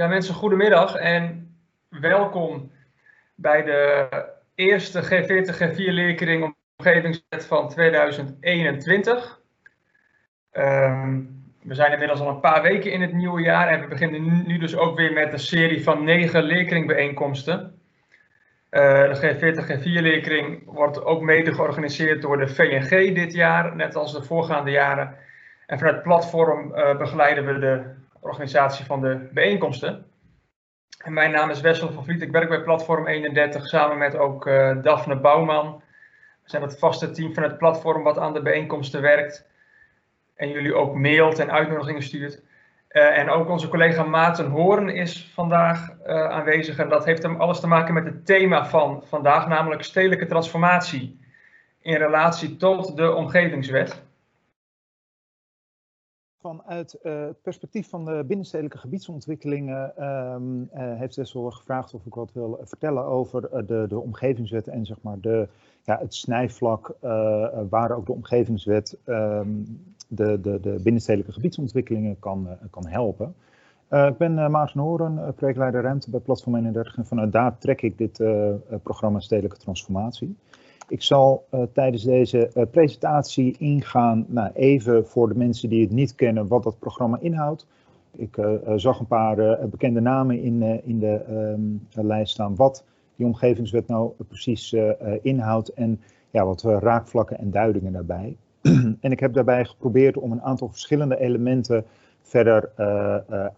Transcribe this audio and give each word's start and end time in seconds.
Ja, 0.00 0.06
mensen, 0.06 0.34
goedemiddag 0.34 0.94
en 0.94 1.54
welkom 1.88 2.72
bij 3.34 3.62
de 3.62 4.08
eerste 4.54 5.02
G40 5.02 5.54
G4 5.54 5.76
leerkring 5.76 6.54
omgevingswet 6.76 7.46
van 7.46 7.68
2021. 7.68 9.40
Ehm, 10.50 11.20
we 11.62 11.74
zijn 11.74 11.92
inmiddels 11.92 12.20
al 12.20 12.28
een 12.28 12.40
paar 12.40 12.62
weken 12.62 12.92
in 12.92 13.00
het 13.00 13.12
nieuwe 13.12 13.40
jaar 13.40 13.68
en 13.68 13.80
we 13.80 13.86
beginnen 13.86 14.46
nu 14.46 14.58
dus 14.58 14.76
ook 14.76 14.96
weer 14.96 15.12
met 15.12 15.32
een 15.32 15.38
serie 15.38 15.82
van 15.82 16.04
negen 16.04 16.42
leerkringbijeenkomsten. 16.42 17.80
Uh, 18.70 18.80
de 18.80 19.16
G40 19.16 19.78
G4 19.78 20.02
leerkring 20.02 20.62
wordt 20.64 21.04
ook 21.04 21.22
mede 21.22 21.54
georganiseerd 21.54 22.22
door 22.22 22.38
de 22.38 22.48
VNG 22.48 23.14
dit 23.14 23.32
jaar, 23.32 23.76
net 23.76 23.96
als 23.96 24.12
de 24.12 24.22
voorgaande 24.22 24.70
jaren. 24.70 25.16
En 25.66 25.78
vanuit 25.78 25.96
het 25.96 26.04
platform 26.04 26.72
uh, 26.74 26.96
begeleiden 26.96 27.46
we 27.46 27.58
de 27.58 27.99
organisatie 28.20 28.84
van 28.84 29.00
de 29.00 29.28
bijeenkomsten. 29.32 30.04
En 31.04 31.12
mijn 31.12 31.30
naam 31.30 31.50
is 31.50 31.60
Wessel 31.60 31.92
van 31.92 32.04
Vliet. 32.04 32.22
Ik 32.22 32.30
werk 32.30 32.48
bij 32.48 32.62
Platform 32.62 33.06
31 33.06 33.66
samen 33.66 33.98
met 33.98 34.16
ook 34.16 34.46
uh, 34.46 34.82
Daphne 34.82 35.16
Bouwman. 35.16 35.82
We 36.42 36.50
zijn 36.50 36.62
het 36.62 36.78
vaste 36.78 37.10
team 37.10 37.34
van 37.34 37.42
het 37.42 37.58
platform 37.58 38.02
wat 38.02 38.18
aan 38.18 38.32
de 38.32 38.42
bijeenkomsten 38.42 39.00
werkt. 39.00 39.48
En 40.34 40.48
jullie 40.48 40.74
ook 40.74 40.94
mailt 40.94 41.38
en 41.38 41.50
uitnodigingen 41.50 42.02
stuurt. 42.02 42.42
Uh, 42.90 43.18
en 43.18 43.30
ook 43.30 43.48
onze 43.48 43.68
collega 43.68 44.02
Maarten 44.02 44.50
Hoorn 44.50 44.88
is 44.88 45.30
vandaag 45.34 45.88
uh, 46.06 46.30
aanwezig. 46.30 46.78
En 46.78 46.88
dat 46.88 47.04
heeft 47.04 47.22
hem 47.22 47.40
alles 47.40 47.60
te 47.60 47.66
maken 47.66 47.94
met 47.94 48.04
het 48.04 48.26
thema 48.26 48.66
van 48.66 49.02
vandaag, 49.06 49.46
namelijk 49.48 49.82
stedelijke 49.82 50.26
transformatie 50.26 51.20
in 51.80 51.96
relatie 51.96 52.56
tot 52.56 52.96
de 52.96 53.14
omgevingswet. 53.14 54.02
Vanuit 56.40 56.98
uh, 57.02 57.20
het 57.26 57.42
perspectief 57.42 57.88
van 57.88 58.04
de 58.04 58.24
binnenstedelijke 58.26 58.78
gebiedsontwikkelingen 58.78 60.04
um, 60.04 60.60
uh, 60.60 60.68
heeft 60.72 61.16
Wessel 61.16 61.50
gevraagd 61.50 61.94
of 61.94 62.06
ik 62.06 62.14
wat 62.14 62.32
wil 62.32 62.60
vertellen 62.62 63.04
over 63.04 63.66
de, 63.66 63.84
de 63.88 63.98
omgevingswet 63.98 64.68
en 64.68 64.86
zeg 64.86 64.96
maar 65.02 65.20
de, 65.20 65.48
ja, 65.82 65.98
het 65.98 66.14
snijvlak 66.14 66.94
waar 67.70 67.96
ook 67.96 68.06
de 68.06 68.12
omgevingswet 68.12 68.96
um, 69.06 69.64
de, 70.08 70.40
de, 70.40 70.60
de 70.60 70.80
binnenstedelijke 70.82 71.32
gebiedsontwikkelingen 71.32 72.18
kan, 72.18 72.48
kan 72.70 72.86
helpen. 72.86 73.34
ik 73.88 74.16
ben 74.16 74.50
Maarten 74.50 74.80
Horen, 74.80 75.34
projectleider 75.34 75.82
ruimte 75.82 76.10
bij 76.10 76.20
Platform 76.20 76.56
31 76.56 76.96
en 76.96 77.06
vanuit 77.06 77.32
daar 77.32 77.58
trek 77.58 77.82
ik 77.82 77.98
dit 77.98 78.22
programma 78.82 79.20
Stedelijke 79.20 79.58
Transformatie. 79.58 80.36
Ik 80.90 81.02
zal 81.02 81.44
uh, 81.54 81.62
tijdens 81.72 82.02
deze 82.02 82.50
uh, 82.56 82.62
presentatie 82.70 83.56
ingaan, 83.58 84.24
nou, 84.28 84.50
even 84.54 85.06
voor 85.06 85.28
de 85.28 85.34
mensen 85.34 85.68
die 85.68 85.82
het 85.82 85.90
niet 85.90 86.14
kennen, 86.14 86.48
wat 86.48 86.62
dat 86.62 86.78
programma 86.78 87.18
inhoudt. 87.20 87.66
Ik 88.16 88.36
uh, 88.36 88.54
zag 88.76 88.98
een 88.98 89.06
paar 89.06 89.68
bekende 89.68 90.00
namen 90.00 90.42
in, 90.42 90.62
in 90.84 90.98
de 90.98 91.24
um, 91.30 91.86
lijst 92.06 92.32
staan, 92.32 92.56
wat 92.56 92.84
die 93.16 93.26
omgevingswet 93.26 93.86
nou 93.86 94.12
precies 94.28 94.76
inhoudt 95.22 95.68
en 95.68 96.00
ja, 96.30 96.44
wat 96.44 96.62
raakvlakken 96.62 97.38
en 97.38 97.50
duidingen 97.50 97.92
daarbij. 97.92 98.36
en 99.00 99.10
ik 99.12 99.20
heb 99.20 99.32
daarbij 99.32 99.64
geprobeerd 99.64 100.16
om 100.16 100.32
een 100.32 100.42
aantal 100.42 100.68
verschillende 100.68 101.20
elementen 101.20 101.84
verder 102.22 102.70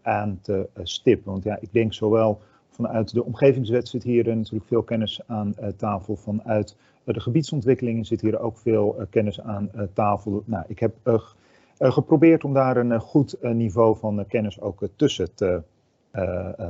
aan 0.02 0.38
te 0.42 0.68
stippen. 0.82 1.32
Want 1.32 1.44
ja, 1.44 1.58
ik 1.60 1.72
denk 1.72 1.94
zowel 1.94 2.40
vanuit 2.68 3.14
de 3.14 3.24
omgevingswet 3.24 3.88
zit 3.88 4.02
hier 4.02 4.36
natuurlijk 4.36 4.66
veel 4.66 4.82
kennis 4.82 5.20
aan 5.26 5.54
tafel, 5.76 6.16
vanuit 6.16 6.76
de 7.04 7.20
gebiedsontwikkelingen 7.20 8.04
zit 8.04 8.20
hier 8.20 8.40
ook 8.40 8.58
veel 8.58 8.96
uh, 8.98 9.06
kennis 9.10 9.40
aan 9.40 9.70
uh, 9.74 9.82
tafel. 9.92 10.42
Nou, 10.46 10.64
ik 10.68 10.78
heb 10.78 10.94
uh, 11.04 11.20
geprobeerd 11.78 12.44
om 12.44 12.54
daar 12.54 12.76
een 12.76 13.00
goed 13.00 13.36
niveau 13.40 13.96
van 13.96 14.26
kennis 14.28 14.60
ook 14.60 14.88
tussen 14.96 15.34
te 15.34 15.62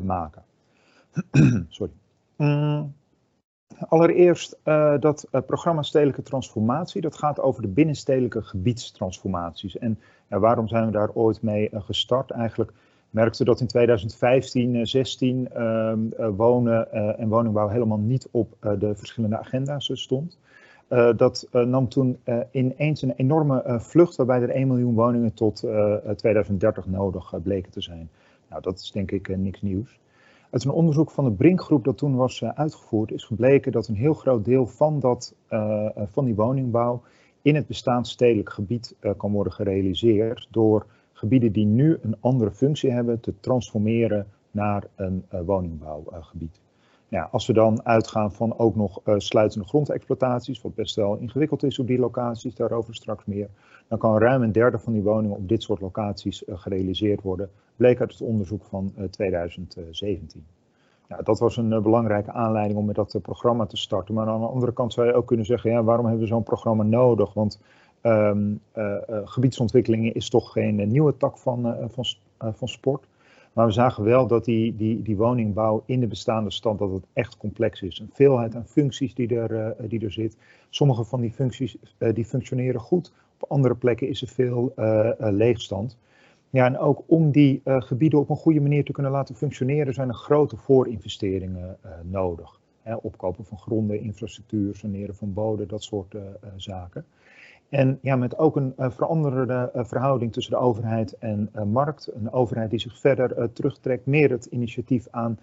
maken. 0.02 0.42
Sorry. 1.69 1.92
Mm. 2.36 2.94
Allereerst 3.89 4.58
dat 5.00 5.28
programma 5.47 5.83
Stedelijke 5.83 6.22
Transformatie, 6.22 7.00
dat 7.00 7.17
gaat 7.17 7.41
over 7.41 7.62
de 7.62 7.68
binnenstedelijke 7.68 8.42
gebiedstransformaties. 8.42 9.78
En 9.78 9.98
waarom 10.28 10.68
zijn 10.68 10.86
we 10.86 10.92
daar 10.92 11.11
ooit 11.12 11.42
mee 11.42 11.70
gestart? 11.73 12.30
Eigenlijk 12.30 12.73
merkte 13.12 13.45
dat 13.45 13.61
in 13.61 13.67
2015, 13.67 14.86
16 14.86 15.48
uh, 15.56 15.95
wonen 16.36 16.89
uh, 16.95 17.20
en 17.20 17.28
woningbouw 17.28 17.68
helemaal 17.68 17.98
niet 17.98 18.28
op 18.30 18.56
de 18.78 18.95
verschillende 18.95 19.39
agenda's 19.39 19.90
stond. 19.92 20.39
Dat 21.17 21.48
nam 21.51 21.89
toen 21.89 22.18
ineens 22.51 23.02
een 23.02 23.12
enorme 23.17 23.77
vlucht 23.80 24.17
waarbij 24.17 24.42
er 24.42 24.51
1 24.51 24.68
miljoen 24.68 24.95
woningen 24.95 25.34
tot 25.34 25.64
2030 26.17 26.86
nodig 26.86 27.34
bleken 27.42 27.72
te 27.72 27.80
zijn. 27.80 28.11
Nou, 28.48 28.62
dat 28.62 28.78
is 28.78 28.90
denk 28.90 29.11
ik 29.11 29.36
niks 29.36 29.62
nieuws. 29.62 29.98
Uit 30.51 30.64
een 30.64 30.70
onderzoek 30.70 31.11
van 31.11 31.24
de 31.24 31.30
Brinkgroep 31.30 31.84
dat 31.84 31.98
toen 31.98 32.17
was 32.17 32.45
uitgevoerd 32.45 33.12
is 33.12 33.24
gebleken 33.24 33.72
dat 33.72 33.89
een 33.89 33.95
heel 33.95 34.14
groot 34.14 34.45
deel 34.45 34.67
van, 34.67 35.01
dat, 35.01 35.34
van 36.11 36.24
die 36.24 36.34
woningbouw 36.34 37.02
in 37.42 37.55
het 37.55 37.67
bestaand 37.67 38.08
stedelijk 38.08 38.51
gebied 38.51 38.95
kan 39.17 39.33
worden 39.33 39.52
gerealiseerd 39.52 40.48
door 40.51 40.86
gebieden 41.22 41.52
die 41.52 41.66
nu 41.66 41.98
een 42.02 42.16
andere 42.20 42.50
functie 42.50 42.90
hebben 42.90 43.20
te 43.20 43.34
transformeren 43.40 44.27
naar 44.50 44.84
een 44.96 45.24
uh, 45.34 45.40
woningbouwgebied. 45.44 46.60
Ja, 47.08 47.28
als 47.30 47.46
we 47.46 47.52
dan 47.52 47.84
uitgaan 47.84 48.33
van 48.33 48.58
ook 48.58 48.77
nog 48.77 49.00
uh, 49.05 49.14
sluitende 49.18 49.66
grondexploitaties, 49.66 50.62
wat 50.62 50.74
best 50.74 50.94
wel 50.94 51.16
ingewikkeld 51.16 51.62
is 51.62 51.78
op 51.78 51.86
die 51.86 51.98
locaties, 51.98 52.55
daarover 52.55 52.94
straks 52.94 53.24
meer, 53.24 53.48
dan 53.88 53.98
kan 53.98 54.18
ruim 54.18 54.42
een 54.42 54.52
derde 54.52 54.78
van 54.78 54.92
die 54.92 55.02
woningen 55.02 55.36
op 55.36 55.48
dit 55.48 55.62
soort 55.62 55.80
locaties 55.80 56.44
uh, 56.44 56.58
gerealiseerd 56.58 57.22
worden, 57.22 57.50
bleek 57.77 58.00
uit 58.00 58.12
het 58.12 58.20
onderzoek 58.20 58.64
van 58.64 58.92
2017. 59.10 60.44
Ja, 61.08 61.16
dat 61.22 61.39
was 61.39 61.56
een 61.56 61.83
belangrijke 61.83 62.33
aanleiding 62.33 62.78
om 62.78 62.86
met 62.86 62.94
dat 62.94 63.18
programma 63.22 63.66
te 63.66 63.77
starten. 63.77 64.14
Maar 64.14 64.27
aan 64.27 64.40
de 64.40 64.46
andere 64.46 64.72
kant 64.72 64.92
zou 64.92 65.06
je 65.06 65.14
ook 65.14 65.27
kunnen 65.27 65.46
zeggen, 65.46 65.70
ja, 65.70 65.83
waarom 65.83 66.06
hebben 66.06 66.22
we 66.22 66.28
zo'n 66.28 66.42
programma 66.42 66.83
nodig? 66.83 67.34
Want 67.34 67.60
Um, 68.05 68.61
uh, 68.77 68.96
uh, 69.11 69.18
gebiedsontwikkelingen 69.24 70.14
is 70.14 70.29
toch 70.29 70.52
geen 70.52 70.79
uh, 70.79 70.86
nieuwe 70.86 71.17
tak 71.17 71.39
van, 71.39 71.77
van, 71.90 72.05
van 72.39 72.68
sport. 72.68 73.07
Maar 73.52 73.67
we 73.67 73.73
zagen 73.73 74.05
wel 74.05 74.27
dat 74.27 74.45
die, 74.45 74.77
die, 74.77 75.02
die 75.02 75.17
woningbouw 75.17 75.83
in 75.86 76.01
de 76.01 76.07
bestaande 76.07 76.51
stand 76.51 76.79
dat 76.79 76.92
het 76.92 77.07
echt 77.13 77.36
complex 77.36 77.83
is. 77.83 77.98
Een 77.98 78.11
veelheid 78.13 78.55
aan 78.55 78.67
functies 78.67 79.14
die 79.14 79.36
er, 79.39 79.77
die 79.89 80.05
er 80.05 80.13
zit. 80.13 80.36
Sommige 80.70 81.05
van 81.05 81.20
die 81.20 81.33
functies 81.33 81.77
die 81.98 82.24
functioneren 82.24 82.80
goed. 82.80 83.13
Op 83.39 83.51
andere 83.51 83.74
plekken 83.74 84.08
is 84.08 84.23
er 84.23 84.29
veel 84.29 84.73
leegstand. 85.19 85.98
Ja, 86.51 86.67
en 86.67 86.79
ook 86.79 87.02
om 87.07 87.30
die 87.30 87.61
gebieden 87.64 88.19
op 88.19 88.30
een 88.30 88.36
goede 88.36 88.61
manier 88.61 88.84
te 88.84 88.92
kunnen 88.92 89.13
laten 89.13 89.34
functioneren 89.34 89.95
zijn 89.95 90.08
er 90.08 90.14
grote 90.14 90.57
voorinvesteringen 90.57 91.77
nodig. 92.02 92.61
Opkopen 93.02 93.45
van 93.45 93.58
gronden, 93.58 94.01
infrastructuur, 94.01 94.74
saneren 94.74 95.14
van 95.14 95.33
boden, 95.33 95.69
dat 95.69 95.83
soort 95.83 96.14
zaken. 96.57 97.05
En 97.72 97.98
ja, 98.02 98.16
met 98.16 98.38
ook 98.38 98.56
een 98.56 98.74
uh, 98.78 98.90
veranderende 98.90 99.70
uh, 99.74 99.84
verhouding 99.84 100.33
tussen 100.33 100.52
de 100.52 100.58
overheid 100.58 101.18
en 101.18 101.50
uh, 101.56 101.62
markt. 101.62 102.10
Een 102.14 102.33
overheid 102.33 102.70
die 102.70 102.78
zich 102.78 103.00
verder 103.00 103.52
terugtrekt, 103.52 104.06
meer 104.06 104.30
het 104.30 104.44
initiatief 104.44 105.06
aan 105.10 105.38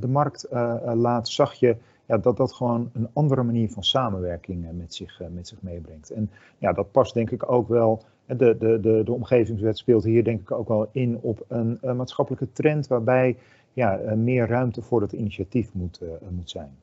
de 0.00 0.08
markt 0.08 0.46
laat, 0.94 1.28
zag 1.28 1.54
je 1.54 1.76
ja, 2.06 2.18
dat 2.18 2.36
dat 2.36 2.52
gewoon 2.52 2.90
een 2.92 3.08
andere 3.12 3.42
manier 3.42 3.70
van 3.70 3.84
samenwerking 3.84 4.66
met, 4.72 4.94
zich, 4.94 5.20
met 5.30 5.48
zich 5.48 5.62
meebrengt. 5.62 6.10
En 6.10 6.30
ja, 6.58 6.72
dat 6.72 6.90
past 6.90 7.14
denk 7.14 7.30
ik 7.30 7.50
ook 7.50 7.68
wel, 7.68 8.02
de, 8.26 8.36
de, 8.36 8.80
de, 8.80 9.02
de 9.04 9.12
omgevingswet 9.12 9.78
speelt 9.78 10.04
hier 10.04 10.24
denk 10.24 10.40
ik 10.40 10.50
ook 10.50 10.68
wel 10.68 10.88
in 10.92 11.18
op 11.20 11.44
een, 11.48 11.78
maatschappelijke 11.96 12.52
trend 12.52 12.86
waarbij 12.86 13.36
ja, 13.72 14.00
meer 14.16 14.46
ruimte 14.46 14.82
voor 14.82 15.00
dat 15.00 15.12
initiatief 15.12 15.74
moet, 15.74 16.00
moet 16.30 16.50
zijn 16.50 16.76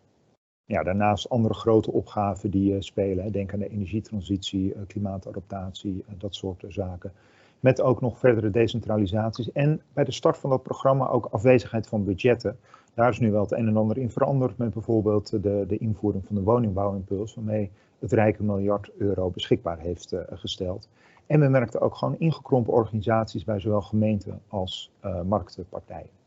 ja, 0.71 0.83
daarnaast 0.83 1.29
andere 1.29 1.53
grote 1.53 1.91
opgaven 1.91 2.49
die 2.49 2.73
uh, 2.73 2.81
spelen. 2.81 3.31
Denk 3.31 3.53
aan 3.53 3.59
de 3.59 3.69
energietransitie, 3.69 4.73
uh, 4.73 4.81
klimaatadaptatie, 4.87 5.95
uh, 5.95 6.13
dat 6.17 6.35
soort 6.35 6.65
zaken. 6.67 7.11
Met 7.59 7.81
ook 7.81 8.01
nog 8.01 8.19
verdere 8.19 8.49
decentralisaties. 8.49 9.51
En 9.51 9.81
bij 9.93 10.03
de 10.03 10.11
start 10.11 10.37
van 10.37 10.49
dat 10.49 10.63
programma 10.63 11.07
ook 11.07 11.25
afwezigheid 11.25 11.87
van 11.87 12.03
budgetten. 12.03 12.57
Daar 12.93 13.09
is 13.09 13.19
nu 13.19 13.31
wel 13.31 13.41
het 13.41 13.51
een 13.51 13.67
en 13.67 13.77
ander 13.77 13.97
in 13.97 14.09
veranderd. 14.09 14.57
Met 14.57 14.73
bijvoorbeeld 14.73 15.29
de, 15.29 15.65
de 15.67 15.77
invoering 15.77 16.25
van 16.25 16.35
de 16.35 16.41
woningbouwimpuls. 16.41 17.35
Waarmee 17.35 17.71
het 17.99 18.11
Rijke 18.11 18.43
miljard 18.43 18.91
euro 18.97 19.29
beschikbaar 19.29 19.79
heeft 19.79 20.15
gesteld. 20.29 20.89
En 21.25 21.39
we 21.39 21.47
merkten 21.47 21.81
ook 21.81 21.95
gewoon 21.95 22.15
ingekrompen 22.19 22.73
organisaties 22.73 23.43
bij 23.43 23.59
zowel 23.59 23.81
gemeenten 23.81 24.41
als 24.47 24.91
marktpartijen. 25.25 26.20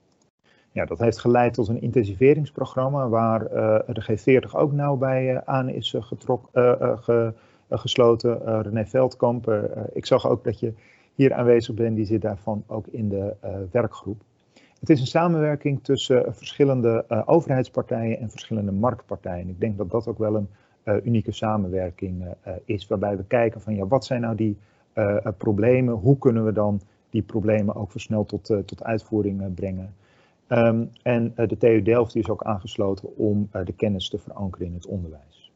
Ja, 0.75 0.85
dat 0.85 0.99
heeft 0.99 1.19
geleid 1.19 1.55
tot 1.55 1.69
een 1.69 1.81
intensiveringsprogramma 1.81 3.09
waar 3.09 3.43
uh, 3.43 3.79
de 3.87 4.43
G40 4.43 4.51
ook 4.51 4.73
nauw 4.73 4.97
bij 4.97 5.33
uh, 5.33 5.39
aan 5.45 5.69
is 5.69 5.95
getrok, 5.99 6.49
uh, 6.53 6.99
ge, 6.99 7.33
gesloten. 7.71 8.63
René 8.63 8.87
Veldkamp, 8.87 9.51
ik 9.93 10.07
zag 10.07 10.29
ook 10.29 10.45
dat 10.45 10.61
je 10.61 10.73
hier 11.15 11.35
aanwezig 11.35 11.75
bent, 11.75 11.97
die 11.97 12.05
zit 12.05 12.23
daarvan 12.23 12.65
ook 12.67 12.87
in 12.87 13.09
de 13.09 13.35
werkgroep. 13.71 14.21
Het 14.81 14.91
is 14.91 15.01
een 15.01 15.07
samenwerking 15.07 15.85
tussen 15.85 16.35
verschillende 16.35 17.05
overheidspartijen 17.27 18.19
en 18.19 18.31
verschillende 18.31 18.73
marktpartijen. 18.73 19.49
Ik 19.49 19.61
denk 19.61 19.79
dat 19.79 19.91
dat 19.91 20.09
ook 20.09 20.19
wel 20.19 20.37
een 20.37 20.49
unieke 21.05 21.33
samenwerking 21.33 22.35
is, 22.65 22.87
waarbij 22.87 23.17
we 23.17 23.25
kijken 23.25 23.61
van 23.61 23.75
ja, 23.75 23.87
wat 23.87 24.05
zijn 24.05 24.21
nou 24.21 24.35
die 24.37 24.59
problemen, 25.39 25.95
hoe 25.95 26.19
kunnen 26.19 26.45
we 26.45 26.53
dan 26.53 26.81
die 27.11 27.23
problemen 27.23 27.75
ook 27.75 27.91
versneld 27.91 28.29
tot, 28.29 28.45
tot 28.45 28.85
uitvoering 28.85 29.55
brengen. 29.55 29.95
Ehm, 30.47 30.85
en 31.03 31.33
de 31.35 31.57
TU 31.57 31.83
Delft 31.83 32.17
is 32.17 32.29
ook 32.29 32.43
aangesloten 32.43 33.17
om 33.17 33.49
de 33.65 33.73
kennis 33.73 34.09
te 34.09 34.19
verankeren 34.19 34.67
in 34.67 34.75
het 34.75 34.87
onderwijs. 34.87 35.53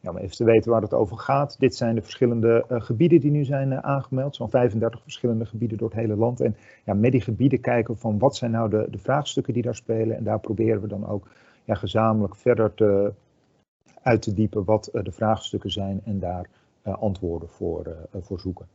Ja, 0.00 0.10
om 0.10 0.16
even 0.16 0.36
te 0.36 0.44
weten 0.44 0.70
waar 0.70 0.82
het 0.82 0.92
over 0.92 1.18
gaat. 1.18 1.58
Dit 1.58 1.74
zijn 1.74 1.94
de 1.94 2.02
verschillende 2.02 2.64
gebieden 2.68 3.20
die 3.20 3.30
nu 3.30 3.44
zijn 3.44 3.82
aangemeld. 3.82 4.36
Zo'n 4.36 4.50
35 4.50 5.02
verschillende 5.02 5.46
gebieden 5.46 5.78
door 5.78 5.88
het 5.88 5.98
hele 5.98 6.16
land. 6.16 6.40
En 6.40 6.56
ja, 6.84 6.94
met 6.94 7.12
die 7.12 7.20
gebieden 7.20 7.60
kijken 7.60 7.98
van 7.98 8.18
wat 8.18 8.36
zijn 8.36 8.50
nou 8.50 8.70
de, 8.70 8.86
de 8.90 8.98
vraagstukken 8.98 9.52
die 9.52 9.62
daar 9.62 9.74
spelen. 9.74 10.16
En 10.16 10.24
daar 10.24 10.40
proberen 10.40 10.80
we 10.80 10.88
dan 10.88 11.06
ook 11.06 11.28
ja, 11.64 11.74
gezamenlijk 11.74 12.36
verder 12.36 12.74
te, 12.74 13.12
uit 14.02 14.22
te 14.22 14.34
diepen 14.34 14.64
wat 14.64 14.90
de 14.92 15.12
vraagstukken 15.12 15.70
zijn 15.70 16.00
en 16.04 16.18
daar 16.18 16.48
antwoorden 16.82 17.48
voor, 17.48 17.96
voor 18.20 18.40
zoeken. 18.40 18.66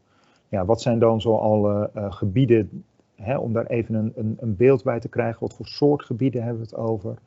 Ja, 0.50 0.66
wat 0.66 0.81
zijn 0.81 1.00
dan 1.00 1.22
zo 1.22 1.36
alle 1.36 1.89
gebieden 1.94 2.84
Hè, 3.15 3.38
om 3.38 3.54
daar 3.54 3.65
even 3.65 3.95
een, 3.95 4.12
een, 4.15 4.38
een, 4.39 4.56
beeld 4.56 4.83
bij 4.83 5.00
te 5.00 5.10
krijgen, 5.10 5.39
wat 5.39 5.54
voor 5.54 5.65
soort 5.65 6.04
gebieden 6.04 6.44
hebben 6.44 6.62
we 6.62 6.69
het 6.69 6.80
over. 6.80 7.18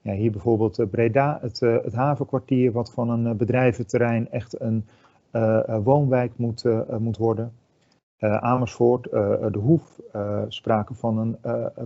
Ja, 0.00 0.12
hier 0.12 0.30
bijvoorbeeld 0.30 0.78
uh, 0.78 0.86
Breda, 0.86 1.38
het, 1.40 1.60
uh, 1.60 1.76
het, 1.82 1.92
havenkwartier, 1.92 2.72
wat 2.72 2.92
van 2.92 3.10
een 3.10 3.26
uh, 3.26 3.32
bedrijventerrein 3.32 4.30
echt 4.30 4.60
een 4.60 4.84
woonwijk 5.82 6.32
moet, 6.36 6.64
moet 6.98 7.16
worden. 7.16 7.52
Amersfoort, 8.18 9.04
de 9.52 9.58
Hoef, 9.62 10.00
sprake 10.48 10.94
van 10.94 11.18
een 11.18 11.36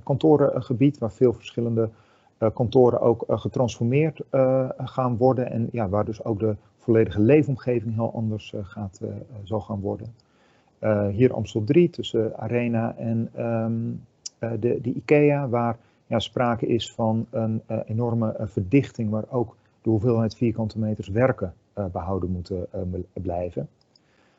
kantorengebied 0.03 0.99
waar 0.99 1.13
veel 1.13 1.33
verschillende 1.33 1.89
kantoren 2.55 3.01
ook 3.01 3.25
getransformeerd 3.29 4.21
gaan 4.77 5.17
worden. 5.17 5.51
En 5.51 5.69
ja, 5.73 5.89
waar 5.89 6.05
dus 6.05 6.25
ook 6.25 6.39
de 6.39 6.57
volledige 6.79 7.21
leefomgeving 7.21 7.95
heel 7.95 8.13
anders 8.15 8.55
gaat, 8.63 9.01
zal 9.43 9.61
gaan 9.61 9.81
worden. 9.81 10.15
Uh, 10.81 11.09
hier 11.09 11.33
Amstel 11.33 11.65
3 11.65 11.91
tussen 11.91 12.39
Arena 12.39 12.97
en 12.97 13.31
um, 13.39 14.07
uh, 14.41 14.51
de, 14.61 14.81
de, 14.81 14.93
IKEA, 14.93 15.49
waar 15.49 15.79
ja, 16.07 16.19
sprake 16.19 16.67
is 16.67 16.93
van 16.93 17.27
een 17.31 17.63
uh, 17.71 17.79
enorme 17.87 18.35
verdichting, 18.39 19.11
waar 19.11 19.25
ook 19.31 19.57
de 19.83 19.91
hoeveelheid 19.91 20.37
vierkante 20.37 20.79
meters 20.79 21.09
werken 21.09 21.55
behouden 21.93 22.31
moeten 22.31 22.67
blijven. 23.13 23.69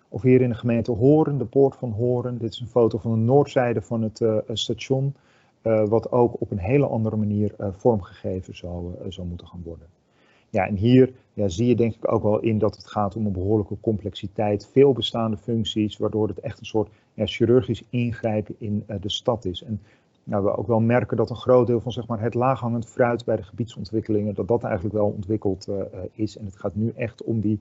Of 0.09 0.21
hier 0.21 0.41
in 0.41 0.49
de 0.49 0.55
gemeente 0.55 0.91
Horen, 0.91 1.37
de 1.37 1.45
poort 1.45 1.75
van 1.75 1.91
Horen. 1.91 2.37
Dit 2.37 2.53
is 2.53 2.59
een 2.59 2.67
foto 2.67 2.97
van 2.97 3.11
de 3.11 3.17
noordzijde 3.17 3.81
van 3.81 4.01
het 4.01 4.21
station, 4.53 5.13
wat 5.61 6.11
ook 6.11 6.41
op 6.41 6.51
een 6.51 6.57
hele 6.57 6.87
andere 6.87 7.15
manier 7.15 7.55
vormgegeven 7.57 8.55
zou, 8.55 8.95
zou 9.09 9.27
moeten 9.27 9.47
gaan 9.47 9.61
worden. 9.63 9.87
Ja, 10.49 10.67
en 10.67 10.75
hier 10.75 11.13
ja, 11.33 11.47
zie 11.47 11.67
je 11.67 11.75
denk 11.75 11.95
ik 11.95 12.11
ook 12.11 12.23
wel 12.23 12.39
in 12.39 12.57
dat 12.57 12.75
het 12.75 12.87
gaat 12.87 13.15
om 13.15 13.25
een 13.25 13.31
behoorlijke 13.31 13.77
complexiteit, 13.81 14.69
veel 14.71 14.93
bestaande 14.93 15.37
functies, 15.37 15.97
waardoor 15.97 16.27
het 16.27 16.39
echt 16.39 16.59
een 16.59 16.65
soort 16.65 16.89
chirurgisch 17.15 17.83
ingrijpen 17.89 18.55
in 18.57 18.83
uh, 18.87 18.95
de 19.01 19.09
stad 19.09 19.45
is. 19.45 19.63
En 19.63 19.81
nou, 20.23 20.43
we 20.43 20.57
ook 20.57 20.67
wel 20.67 20.79
merken 20.79 21.17
dat 21.17 21.29
een 21.29 21.35
groot 21.35 21.67
deel 21.67 21.79
van 21.79 21.91
zeg 21.91 22.07
maar, 22.07 22.21
het 22.21 22.33
laaghangend 22.33 22.87
fruit 22.87 23.25
bij 23.25 23.35
de 23.35 23.43
gebiedsontwikkelingen, 23.43 24.33
dat 24.33 24.47
dat 24.47 24.63
eigenlijk 24.63 24.95
wel 24.95 25.07
ontwikkeld 25.07 25.67
uh, 25.69 25.81
is. 26.11 26.37
En 26.37 26.45
het 26.45 26.57
gaat 26.59 26.75
nu 26.75 26.91
echt 26.95 27.23
om 27.23 27.39
die 27.39 27.59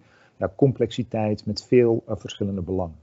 complexiteit 0.56 1.46
met 1.46 1.64
veel 1.64 2.02
uh, 2.08 2.16
verschillende 2.16 2.62
belangen. 2.62 2.96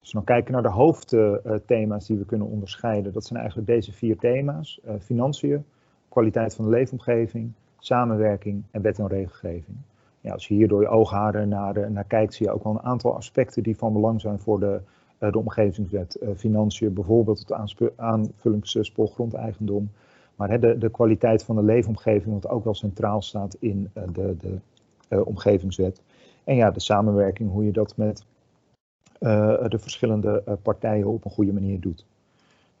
Als 0.00 0.12
we 0.12 0.16
dan 0.18 0.24
kijken 0.24 0.52
naar 0.52 0.62
de 0.62 0.68
hoofdthema's 0.68 2.06
die 2.06 2.16
we 2.16 2.24
kunnen 2.24 2.46
onderscheiden, 2.46 3.12
dat 3.12 3.24
zijn 3.24 3.38
eigenlijk 3.38 3.68
deze 3.68 3.92
vier 3.92 4.16
thema's. 4.16 4.80
financiën, 5.00 5.64
kwaliteit 6.08 6.54
van 6.54 6.64
de 6.64 6.70
leefomgeving, 6.70 7.52
samenwerking 7.86 8.62
en 8.70 8.82
wet 8.82 8.98
en 8.98 9.06
regelgeving. 9.06 9.76
Ja, 10.20 10.32
als 10.32 10.48
je 10.48 10.54
hier 10.54 10.68
door 10.68 10.80
je 10.80 10.88
oogharen 10.88 11.48
naar, 11.48 11.76
eh, 11.76 11.88
naar 11.88 12.04
kijkt, 12.04 12.34
zie 12.34 12.46
je 12.46 12.52
ook 12.52 12.64
wel 12.64 12.72
een 12.72 12.82
aantal 12.82 13.14
aspecten 13.14 13.62
die 13.62 13.76
van 13.76 13.92
belang 13.92 14.20
zijn 14.20 14.38
voor 14.38 14.60
de, 14.60 14.80
eh, 15.18 15.32
de 15.32 15.38
omgevingswet. 15.38 16.18
Uh, 16.22 16.28
financiën, 16.36 16.94
bijvoorbeeld 16.94 17.38
het 17.38 17.52
aanvullingsspoor 17.96 19.08
grondeigendom. 19.08 19.90
Maar 20.36 20.60
de, 20.60 20.78
de 20.78 20.90
kwaliteit 20.90 21.44
van 21.44 21.56
de 21.56 21.62
leefomgeving, 21.62 22.34
wat 22.34 22.48
ook 22.48 22.64
wel 22.64 22.74
centraal 22.74 23.22
staat 23.22 23.56
in 23.60 23.90
de, 24.12 24.36
de 24.38 25.24
omgevingswet. 25.24 26.02
En 26.44 26.56
ja, 26.56 26.70
de 26.70 26.80
samenwerking, 26.80 27.50
hoe 27.50 27.64
je 27.64 27.72
dat 27.72 27.96
met 27.96 28.24
de 29.18 29.78
verschillende 29.78 30.58
partijen 30.62 31.06
op 31.06 31.24
een 31.24 31.30
goede 31.30 31.52
manier 31.52 31.80
doet. 31.80 32.06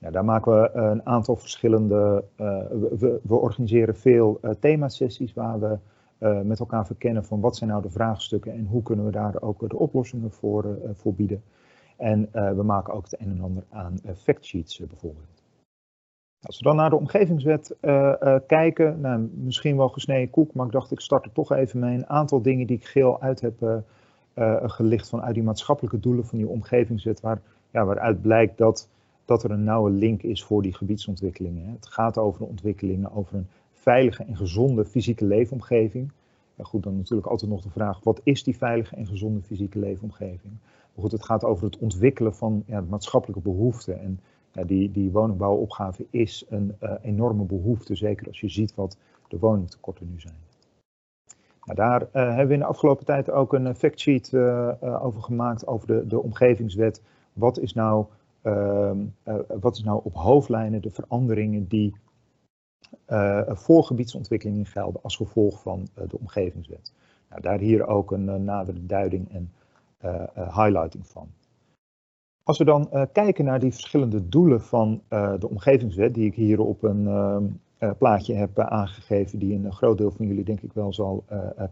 Ja, 0.06 0.12
daar 0.12 0.24
maken 0.24 0.52
we 0.52 0.70
eh, 0.70 0.84
een 0.84 1.06
aantal 1.06 1.36
verschillende. 1.36 2.24
Uh, 2.40 2.58
we, 2.98 3.20
we, 3.22 3.34
organiseren 3.34 3.96
veel 3.96 4.38
uh, 4.42 4.50
themasessies 4.50 5.34
waar 5.34 5.60
we 5.60 5.78
uh, 6.20 6.40
met 6.40 6.60
elkaar 6.60 6.86
verkennen 6.86 7.24
van 7.24 7.40
wat 7.40 7.56
zijn 7.56 7.70
nou 7.70 7.82
de 7.82 7.90
vraagstukken 7.90 8.52
en 8.52 8.66
hoe 8.66 8.82
kunnen 8.82 9.04
we 9.04 9.10
daar 9.10 9.42
ook 9.42 9.68
de 9.68 9.78
oplossingen 9.78 10.30
voor, 10.30 10.78
voor 10.92 11.14
bieden. 11.14 11.42
En 11.96 12.28
we 12.32 12.62
maken 12.62 12.94
ook 12.94 13.04
het 13.04 13.20
een 13.20 13.30
en 13.30 13.40
ander 13.40 13.64
aan 13.70 14.00
factsheets 14.16 14.78
bijvoorbeeld. 14.78 15.42
Als 16.40 16.58
we 16.58 16.64
dan 16.64 16.76
naar 16.76 16.90
de 16.90 16.96
omgevingswet 16.96 17.76
kijken, 18.46 19.00
nou, 19.00 19.30
misschien 19.34 19.76
wel 19.76 19.88
gesneden 19.88 20.30
koek, 20.30 20.54
maar 20.54 20.66
ik 20.66 20.72
dacht 20.72 20.90
ik 20.90 21.00
start 21.00 21.24
er 21.24 21.32
toch 21.32 21.52
even 21.52 21.80
mee. 21.80 21.94
Een 21.94 22.08
aantal 22.08 22.42
dingen 22.42 22.66
die 22.66 22.76
ik 22.76 22.84
geel 22.84 23.20
uit 23.20 23.40
heb 23.40 23.84
gelicht 24.62 25.08
vanuit 25.08 25.34
die 25.34 25.42
maatschappelijke 25.42 26.00
doelen 26.00 26.26
van 26.26 26.38
die 26.38 26.48
omgevingswet, 26.48 27.20
waar, 27.20 27.40
ja, 27.70 27.84
waaruit 27.84 28.22
blijkt 28.22 28.58
dat 28.58 28.88
dat 29.26 29.42
er 29.42 29.50
een 29.50 29.64
nauwe 29.64 29.90
link 29.90 30.22
is 30.22 30.44
voor 30.44 30.62
die 30.62 30.74
gebiedsontwikkelingen. 30.74 31.72
Het 31.72 31.86
gaat 31.86 32.18
over 32.18 32.40
de 32.40 32.46
ontwikkelingen, 32.46 33.12
over 33.12 33.34
een 33.34 33.48
veilige 33.72 34.24
en 34.24 34.36
gezonde 34.36 34.84
fysieke 34.84 35.24
leefomgeving. 35.24 36.12
Ja, 36.54 36.64
goed, 36.64 36.82
dan 36.82 36.96
natuurlijk 36.96 37.28
altijd 37.28 37.50
nog 37.50 37.62
de 37.62 37.70
vraag, 37.70 38.00
wat 38.02 38.20
is 38.22 38.42
die 38.42 38.56
veilige 38.56 38.96
en 38.96 39.06
gezonde 39.06 39.40
fysieke 39.42 39.78
leefomgeving? 39.78 40.52
Maar 40.62 41.04
goed, 41.04 41.12
het 41.12 41.24
gaat 41.24 41.44
over 41.44 41.64
het 41.64 41.78
ontwikkelen 41.78 42.34
van 42.34 42.62
ja, 42.66 42.80
maatschappelijke 42.80 43.42
behoeften. 43.42 44.00
En 44.00 44.20
ja, 44.52 44.64
die, 44.64 44.90
die 44.90 45.10
woningbouwopgave 45.10 46.06
is 46.10 46.44
een 46.48 46.76
uh, 46.82 46.92
enorme 47.02 47.44
behoefte, 47.44 47.94
zeker 47.94 48.26
als 48.26 48.40
je 48.40 48.48
ziet 48.48 48.74
wat 48.74 48.96
de 49.28 49.38
woningtekorten 49.38 50.08
nu 50.10 50.20
zijn. 50.20 50.34
Daar 51.74 52.02
uh, 52.02 52.08
hebben 52.12 52.46
we 52.46 52.52
in 52.52 52.58
de 52.58 52.64
afgelopen 52.64 53.04
tijd 53.04 53.30
ook 53.30 53.52
een 53.52 53.74
factsheet 53.74 54.32
uh, 54.32 55.04
over 55.04 55.22
gemaakt, 55.22 55.66
over 55.66 55.86
de, 55.86 56.06
de 56.06 56.22
omgevingswet. 56.22 57.02
Wat 57.32 57.58
is 57.58 57.74
nou 57.74 58.04
eh, 58.04 58.25
wat 59.60 59.76
is 59.76 59.82
nou 59.82 60.00
op 60.04 60.14
hoofdlijnen 60.14 60.82
de 60.82 60.90
veranderingen 60.90 61.66
die 61.66 61.94
uh, 63.08 63.42
voor 63.46 63.84
gebiedsontwikkelingen 63.84 64.66
gelden 64.66 65.02
als 65.02 65.16
gevolg 65.16 65.62
van 65.62 65.88
uh, 65.98 66.08
de 66.08 66.18
omgevingswet. 66.18 66.92
Nou, 67.28 67.42
daar 67.42 67.58
hier 67.58 67.86
ook 67.86 68.10
een 68.10 68.44
nadere 68.44 68.86
duiding 68.86 69.32
en 69.32 69.52
highlighting 70.34 71.06
van. 71.06 71.28
Als 72.42 72.58
we 72.58 72.64
dan 72.64 73.08
kijken 73.12 73.44
naar 73.44 73.60
die 73.60 73.72
verschillende 73.72 74.28
doelen 74.28 74.60
van 74.62 75.02
de 75.08 75.48
omgevingswet, 75.48 76.14
die 76.14 76.26
ik 76.26 76.34
hier 76.34 76.60
op 76.60 76.82
een 76.82 77.06
ehm, 77.06 77.94
plaatje 77.98 78.34
heb 78.34 78.58
aangegeven, 78.58 79.38
die 79.38 79.54
een 79.54 79.72
groot 79.72 79.98
deel 79.98 80.10
van 80.10 80.26
jullie 80.26 80.44
denk 80.44 80.60
ik 80.60 80.72
wel 80.72 80.92
zal 80.92 81.24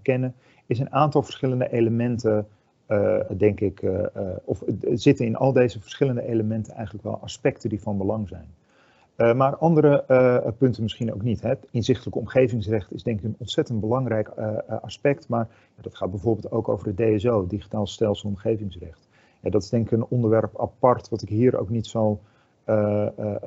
kennen, 0.03 0.35
is 0.67 0.79
een 0.79 0.93
aantal 0.93 1.23
verschillende 1.23 1.73
elementen 1.73 2.47
uh, 2.89 3.21
denk 3.37 3.61
ik, 3.61 3.83
uh, 3.83 3.91
uh, 3.91 4.31
of 4.45 4.63
zitten 4.95 5.27
in 5.27 5.37
al 5.37 5.53
deze 5.53 5.81
verschillende 5.81 6.27
elementen 6.27 6.75
eigenlijk 6.75 7.05
wel 7.05 7.19
aspecten 7.23 7.69
die 7.69 7.83
van 7.83 7.99
belang 7.99 8.29
zijn. 8.29 9.37
maar 9.37 9.57
andere 9.57 10.05
punten 10.59 10.83
misschien 10.83 11.15
ook 11.15 11.23
niet. 11.23 11.41
Hè. 11.43 11.49
Het 11.49 11.67
inzichtelijk 11.71 12.17
omgevingsrecht 12.17 12.95
is 12.95 13.03
denk 13.03 13.19
ik 13.19 13.25
een 13.25 13.37
ontzettend 13.39 13.81
belangrijk 13.81 14.29
aspect, 14.81 15.29
maar 15.29 15.49
dat 15.81 15.97
gaat 15.97 16.11
bijvoorbeeld 16.11 16.51
ook 16.51 16.69
over 16.69 16.95
de 16.95 17.15
DSO, 17.15 17.47
Digitaal 17.47 17.87
Stelsel 17.87 18.29
Omgevingsrecht. 18.29 19.09
Ja, 19.41 19.51
dat 19.51 19.63
is 19.63 19.69
denk 19.69 19.87
ik 19.87 19.93
een 19.93 20.07
onderwerp 20.09 20.61
apart 20.61 21.09
wat 21.09 21.23
ik 21.23 21.29
hier 21.29 21.59
ook 21.59 21.69
niet 21.69 21.87
zal 21.87 22.21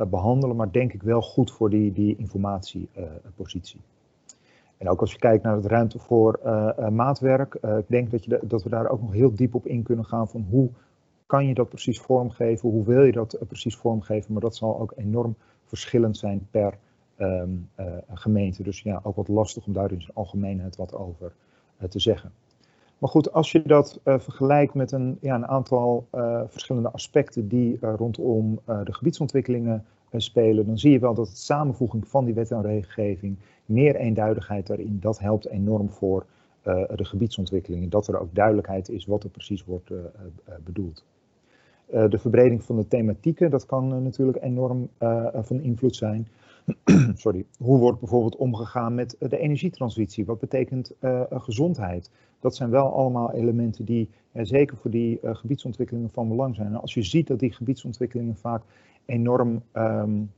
behandelen, 0.10 0.56
maar 0.56 0.72
denk 0.72 0.94
ik 0.94 1.04
wel 1.04 1.22
goed 1.22 1.52
voor 1.52 1.70
die, 1.70 1.94
die 1.94 2.16
informatiepositie. 2.18 3.80
En 4.78 4.90
ook 4.90 5.02
als 5.02 5.12
je 5.12 5.20
kijkt 5.20 5.44
naar 5.44 5.56
het 5.56 5.66
ruimte 5.66 6.00
voor 6.00 6.40
uh, 6.46 6.70
uh, 6.80 6.88
maatwerk, 6.88 7.58
uh, 7.62 7.78
ik 7.78 7.88
denk 7.88 8.12
dat, 8.12 8.24
je 8.26 8.40
dat 8.44 8.64
we 8.64 8.70
daar 8.70 8.90
ook 8.90 9.02
nog 9.02 9.12
heel 9.12 9.36
diep 9.36 9.56
op 9.56 9.66
in 9.66 9.84
kunnen 9.84 10.06
gaan 10.06 10.28
van 10.28 10.46
hoe 10.50 10.70
kan 11.26 11.48
je 11.48 11.54
dat 11.54 11.70
precies 11.70 12.00
vormgeven, 12.00 12.70
hoe 12.70 12.86
wil 12.86 13.04
je 13.04 13.12
dat 13.12 13.38
precies 13.48 13.76
vormgeven, 13.76 14.34
maar 14.34 14.42
dat 14.42 14.56
zal 14.56 14.80
ook 14.80 14.94
enorm 14.96 15.36
verschillend 15.64 16.18
zijn 16.18 16.48
per 16.52 16.78
um, 17.18 17.70
gemeente. 18.14 18.64
Dus 18.64 18.82
ja, 18.82 19.00
ook 19.04 19.16
wat 19.16 19.28
lastig 19.28 19.66
om 19.66 19.74
daar 19.74 19.92
in 19.92 20.02
zijn 20.02 20.16
algemeenheid 20.16 20.76
wat 20.76 20.96
over 20.96 21.34
te 21.90 22.00
zeggen. 22.00 22.32
Maar 22.98 23.10
goed, 23.10 23.34
als 23.34 23.52
je 23.52 23.62
dat 23.62 24.00
vergelijkt 24.04 24.74
met 24.74 24.92
een, 24.92 25.18
ja, 25.22 25.36
een 25.36 25.48
aantal 25.48 26.08
verschillende 26.48 26.92
aspecten 26.92 27.48
die 27.48 27.78
rondom 27.80 28.60
de 28.66 28.94
gebiedsontwikkelingen 28.94 29.86
spelen, 30.22 30.66
dan 30.66 30.78
zie 30.78 30.92
je 30.92 31.00
wel 31.00 31.14
dat 31.14 31.28
het 31.28 31.38
samenvoeging 31.38 32.08
van 32.08 32.26
die 32.26 32.34
wet 32.34 32.52
en 32.52 32.62
regelgeving, 32.62 33.38
meer 33.66 33.96
eenduidigheid 33.96 34.68
daarin, 34.68 34.98
dat 35.00 35.20
helpt 35.20 35.48
enorm 35.48 35.90
voor 35.90 36.26
uh, 36.64 36.84
de 36.96 37.06
gebiedsontwikkeling. 37.06 37.92
Dat 37.92 38.08
er 38.08 38.20
ook 38.20 38.36
duidelijkheid 38.36 38.90
is 38.90 39.06
wat 39.06 39.24
er 39.24 39.30
precies 39.30 39.66
wordt 39.66 39.90
uh, 39.90 39.98
bedoeld. 40.64 41.06
de 41.86 42.18
verbreding 42.18 42.64
van 42.64 42.76
de 42.76 42.88
thematieken, 42.88 43.50
dat 43.50 43.66
kan 43.66 44.04
natuurlijk 44.04 44.44
enorm 44.44 44.90
van 45.34 45.62
invloed 45.62 45.96
zijn. 45.96 46.28
Sorry. 47.14 47.46
Hoe 47.58 47.80
wordt 47.80 48.00
bijvoorbeeld 48.00 48.36
omgegaan 48.36 48.96
met 48.96 49.16
de 49.20 49.38
energietransitie? 49.38 50.26
Wat 50.26 50.40
betekent 50.40 50.92
gezondheid? 51.30 52.12
Dat 52.40 52.56
zijn 52.56 52.70
wel 52.70 52.94
allemaal 52.94 53.34
elementen 53.34 53.86
die 53.86 54.10
zeker 54.34 54.78
voor 54.78 54.92
die 54.92 55.20
gebiedsontwikkelingen 55.24 56.10
van 56.10 56.28
belang 56.28 56.56
zijn. 56.56 56.68
En 56.68 56.82
als 56.82 56.94
je 56.94 57.04
ziet 57.04 57.28
dat 57.28 57.40
die 57.40 57.54
gebiedsontwikkelingen 57.54 58.36
vaak 58.36 58.64
enorm 59.06 59.62
um, 59.74 60.32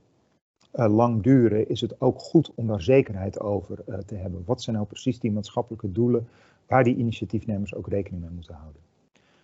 lang 0.71 1.23
duren, 1.23 1.69
is 1.69 1.81
het 1.81 2.01
ook 2.01 2.19
goed 2.19 2.51
om 2.55 2.67
daar 2.67 2.81
zekerheid 2.81 3.39
over 3.39 4.05
te 4.05 4.15
hebben. 4.15 4.43
Wat 4.45 4.61
zijn 4.61 4.75
nou 4.75 4.87
precies 4.87 5.19
die 5.19 5.31
maatschappelijke 5.31 5.91
doelen 5.91 6.27
waar 6.67 6.83
die 6.83 6.95
initiatiefnemers 6.95 7.75
ook 7.75 7.87
rekening 7.87 8.23
mee 8.23 8.33
moeten 8.33 8.55
houden? 8.55 8.81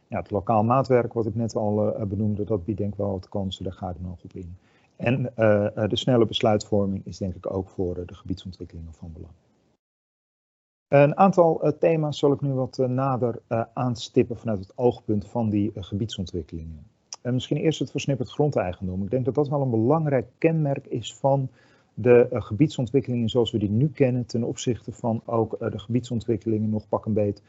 Ja, 0.08 0.20
het 0.20 0.32
lokaal 0.32 0.64
maatwerk, 0.64 1.14
wat 1.14 1.26
ik 1.26 1.36
net 1.36 1.56
al 1.56 2.06
benoemde, 2.08 2.44
dat 2.44 2.66
biedt 2.66 2.80
denk 2.80 2.92
ik 2.92 2.98
wel 2.98 3.12
wat 3.12 3.30
kansen, 3.30 3.64
daar 3.64 3.74
ga 3.74 3.90
ik 3.90 4.02
nog 4.02 4.24
op 4.24 4.34
in. 4.34 4.56
En 4.96 5.24
de 5.90 5.96
snelle 5.96 6.26
besluitvorming 6.26 7.06
is 7.06 7.18
denk 7.18 7.36
ik 7.36 7.54
ook 7.54 7.70
voor 7.70 8.06
de 8.06 8.14
gebiedsontwikkelingen 8.14 8.94
van 8.94 9.12
belang. 9.14 9.34
Een 10.88 11.18
aantal 11.18 11.74
thema's 11.80 12.20
zal 12.20 12.32
ik 12.32 12.42
nu 12.42 12.54
wat 12.54 12.78
uh, 12.78 12.88
nader 12.88 13.42
aanstippen 13.74 14.38
vanuit 14.38 14.60
het 14.60 14.78
oogpunt 14.78 15.28
van 15.28 15.50
die 15.50 15.72
gebiedsontwikkelingen. 15.76 16.88
misschien 17.22 17.58
eerst 17.58 17.80
het 17.80 17.92
versnipperd 17.92 18.30
grondeigendom. 18.30 19.04
Ik 19.04 19.10
denk 19.10 19.26
dat 19.26 19.36
dat 19.36 19.50
wel 19.50 19.62
een 19.62 19.70
belangrijk 19.70 20.28
kenmerk 20.38 20.88
is 20.88 21.16
van 21.16 21.50
de 21.94 22.28
gebiedsontwikkelingen 22.32 23.30
zoals 23.30 23.52
we 23.52 23.58
die 23.58 23.70
nu 23.70 23.90
kennen 23.90 24.26
ten 24.26 24.44
opzichte 24.44 24.92
van 24.92 25.22
ook 25.26 25.58
de 25.60 25.80
gebiedsontwikkelingen 25.80 26.70
nog 26.70 26.88
pak 26.88 27.06
een 27.06 27.14
beet 27.14 27.42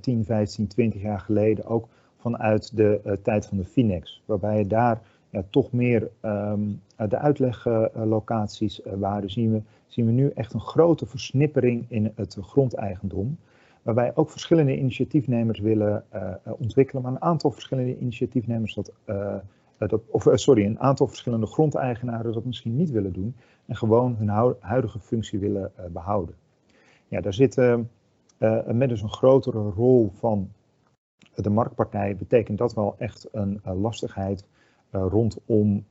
10, 0.00 0.24
15, 0.24 0.66
20 0.66 1.02
jaar 1.02 1.20
geleden. 1.20 1.64
Ook 1.64 1.88
vanuit 2.16 2.76
de 2.76 3.18
tijd 3.22 3.46
van 3.46 3.56
de 3.56 3.64
Finex, 3.64 4.22
waarbij 4.24 4.58
je 4.58 4.66
daar 4.66 5.00
ja, 5.30 5.44
toch 5.50 5.72
meer 5.72 6.10
um, 6.22 6.80
de 7.08 7.18
uitleglocaties 7.18 8.80
waren, 8.84 9.30
zien 9.30 9.52
we 9.52 9.62
zien 9.88 10.06
we 10.06 10.12
nu 10.12 10.30
echt 10.34 10.52
een 10.52 10.60
grote 10.60 11.06
versnippering 11.06 11.84
in 11.88 12.12
het 12.14 12.36
grondeigendom. 12.40 13.38
Waarbij 13.82 14.12
ook 14.14 14.30
verschillende 14.30 14.78
initiatiefnemers 14.78 15.58
willen 15.58 16.04
uh, 16.14 16.34
ontwikkelen, 16.44 17.02
maar 17.02 17.12
een 17.12 17.22
aantal 17.22 17.50
verschillende 17.50 17.98
initiatiefnemers 17.98 18.74
dat, 18.74 18.92
dat 19.78 20.00
of 20.10 20.26
sorry, 20.32 20.64
een 20.64 20.80
aantal 20.80 21.06
verschillende 21.06 21.46
grondeigenaren 21.46 22.32
dat 22.32 22.44
misschien 22.44 22.76
niet 22.76 22.90
willen 22.90 23.12
doen 23.12 23.34
en 23.66 23.76
gewoon 23.76 24.16
hun 24.18 24.56
huidige 24.60 24.98
functie 24.98 25.38
willen 25.38 25.72
behouden. 25.92 26.34
Ja, 27.08 27.20
daar 27.20 27.34
zit 27.34 27.56
met 28.66 28.88
dus 28.88 29.02
een 29.02 29.12
grotere 29.12 29.70
rol 29.70 30.10
van 30.14 30.50
de 31.34 31.50
marktpartij, 31.50 32.16
betekent 32.16 32.58
dat 32.58 32.74
wel 32.74 32.94
echt 32.98 33.28
een 33.32 33.60
lastigheid 33.64 34.46
rondom 34.90 35.84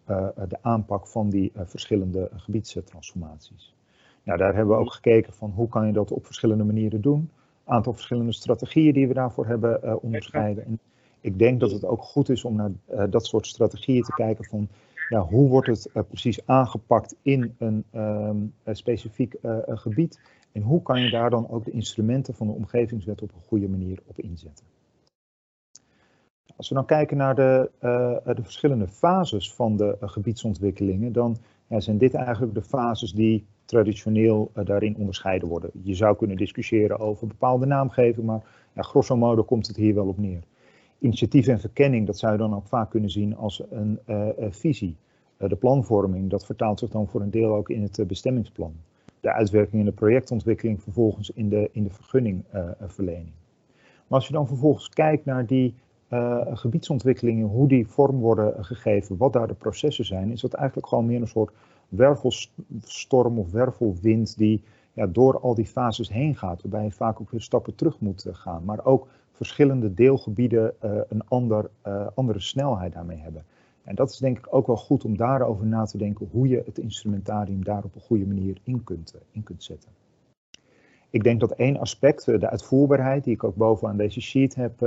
de 0.47 0.57
aanpak 0.61 1.07
van 1.07 1.29
die 1.29 1.51
verschillende 1.55 2.29
gebiedstransformaties. 2.33 3.75
Nou, 4.23 4.37
daar 4.37 4.55
hebben 4.55 4.75
we 4.75 4.81
ook 4.81 4.93
gekeken 4.93 5.33
van 5.33 5.51
hoe 5.51 5.67
kan 5.67 5.87
je 5.87 5.93
dat 5.93 6.11
op 6.11 6.25
verschillende 6.25 6.63
manieren 6.63 7.01
doen. 7.01 7.19
Een 7.65 7.73
aantal 7.73 7.93
verschillende 7.93 8.33
strategieën 8.33 8.93
die 8.93 9.07
we 9.07 9.13
daarvoor 9.13 9.47
hebben 9.47 10.01
onderscheiden. 10.01 10.65
En 10.65 10.79
ik 11.21 11.39
denk 11.39 11.59
dat 11.59 11.71
het 11.71 11.85
ook 11.85 12.01
goed 12.01 12.29
is 12.29 12.45
om 12.45 12.55
naar 12.55 12.71
dat 13.09 13.25
soort 13.25 13.47
strategieën 13.47 14.03
te 14.03 14.13
kijken 14.13 14.45
van 14.45 14.67
ja, 15.09 15.19
hoe 15.19 15.49
wordt 15.49 15.67
het 15.67 15.89
uh, 15.93 16.03
precies 16.07 16.45
aangepakt 16.45 17.15
in 17.21 17.55
een 17.57 17.83
um, 17.95 18.53
specifiek 18.65 19.35
gebied. 19.65 20.19
En 20.51 20.61
hoe 20.61 20.81
kan 20.81 21.01
je 21.01 21.09
daar 21.09 21.29
dan 21.29 21.49
ook 21.49 21.65
de 21.65 21.71
instrumenten 21.71 22.33
van 22.33 22.47
de 22.47 22.53
omgevingswet 22.53 23.21
op 23.21 23.31
een 23.33 23.47
goede 23.47 23.69
manier 23.69 23.99
op 24.05 24.19
inzetten. 24.19 24.65
Als 26.57 26.69
we 26.69 26.75
dan 26.75 26.85
kijken 26.85 27.17
naar 27.17 27.35
de, 27.35 27.69
de 28.23 28.43
verschillende 28.43 28.87
fases 28.87 29.53
van 29.53 29.77
de 29.77 29.97
gebiedsontwikkelingen, 29.99 31.11
dan 31.11 31.37
ja, 31.67 31.79
zijn 31.79 31.97
dit 31.97 32.13
eigenlijk 32.13 32.53
de 32.53 32.61
fases 32.61 33.13
die 33.13 33.45
traditioneel 33.65 34.51
uh, 34.55 34.65
daarin 34.65 34.95
onderscheiden 34.97 35.47
worden. 35.47 35.69
Je 35.81 35.95
zou 35.95 36.15
kunnen 36.15 36.37
discussiëren 36.37 36.99
over 36.99 37.27
bepaalde 37.27 37.65
naamgeving, 37.65 38.25
maar 38.25 38.41
ja, 38.73 38.81
grosso 38.81 39.17
modo 39.17 39.43
komt 39.43 39.67
het 39.67 39.75
hier 39.75 39.93
wel 39.93 40.07
op 40.07 40.17
neer. 40.17 40.43
Initiatief 40.99 41.47
en 41.47 41.59
verkenning, 41.59 42.05
dat 42.05 42.17
zou 42.17 42.31
je 42.31 42.37
dan 42.37 42.55
ook 42.55 42.67
vaak 42.67 42.89
kunnen 42.89 43.09
zien 43.09 43.35
als 43.35 43.63
een 43.69 43.99
visie. 44.49 44.95
de 45.37 45.55
planvorming, 45.55 46.29
dat 46.29 46.45
vertaalt 46.45 46.79
zich 46.79 46.89
dan 46.89 47.07
voor 47.07 47.21
een 47.21 47.31
deel 47.31 47.55
ook 47.55 47.69
in 47.69 47.81
het 47.81 48.03
bestemmingsplan. 48.07 48.73
De 49.19 49.33
uitwerking 49.33 49.79
in 49.79 49.85
de 49.85 49.91
projectontwikkeling 49.91 50.81
vervolgens 50.81 51.29
in 51.29 51.49
de, 51.49 51.69
in 51.71 51.83
de 51.83 51.89
vergunningverlening. 51.89 53.31
maar 54.07 54.19
als 54.19 54.27
je 54.27 54.33
dan 54.33 54.47
vervolgens 54.47 54.89
kijkt 54.89 55.25
naar 55.25 55.45
die 55.45 55.75
gebiedsontwikkelingen, 56.53 57.47
hoe 57.47 57.67
die 57.67 57.87
vorm 57.87 58.19
worden 58.19 58.65
gegeven, 58.65 59.17
wat 59.17 59.33
daar 59.33 59.47
de 59.47 59.53
processen 59.53 60.05
zijn, 60.05 60.31
is 60.31 60.41
dat 60.41 60.53
eigenlijk 60.53 60.87
gewoon 60.87 61.05
meer 61.05 61.21
een 61.21 61.27
soort 61.27 61.53
wervelstorm 61.89 63.39
of 63.39 63.51
wervelwind 63.51 64.37
die 64.37 64.63
ja, 64.93 65.07
door 65.07 65.39
al 65.39 65.55
die 65.55 65.65
fases 65.65 66.09
heen 66.09 66.35
gaat, 66.35 66.61
waarbij 66.61 66.83
je 66.83 66.91
vaak 66.91 67.21
ook 67.21 67.31
weer 67.31 67.41
stappen 67.41 67.75
terug 67.75 67.99
moet 67.99 68.25
eh, 68.25 68.33
gaan. 68.33 68.63
Maar 68.63 68.85
ook 68.85 69.07
verschillende 69.31 69.93
deelgebieden 69.93 70.73
uh, 70.83 70.91
een 71.09 71.27
ander, 71.27 71.69
andere 72.13 72.39
snelheid 72.39 72.93
daarmee 72.93 73.17
hebben. 73.17 73.43
En 73.83 73.95
dat 73.95 74.09
is 74.09 74.17
denk 74.17 74.37
ik 74.37 74.47
ook 74.49 74.67
wel 74.67 74.77
goed 74.77 75.05
om 75.05 75.17
daarover 75.17 75.65
na 75.65 75.85
te 75.85 75.97
denken 75.97 76.29
hoe 76.31 76.47
je 76.47 76.61
het 76.65 76.77
instrumentarium 76.77 77.63
daar 77.63 77.83
op 77.83 77.95
een 77.95 78.01
goede 78.01 78.25
manier 78.25 78.57
in 78.63 78.83
kunt, 78.83 79.15
in 79.31 79.43
kunt 79.43 79.63
zetten. 79.63 79.89
Ik 81.17 81.23
denk 81.23 81.39
dat 81.39 81.51
één 81.51 81.79
aspect, 81.79 82.25
de 82.25 82.49
uitvoerbaarheid, 82.49 83.23
die 83.23 83.33
ik 83.33 83.43
ook 83.43 83.55
bovenaan 83.55 83.97
deze 83.97 84.21
sheet 84.21 84.55
heb 84.55 84.81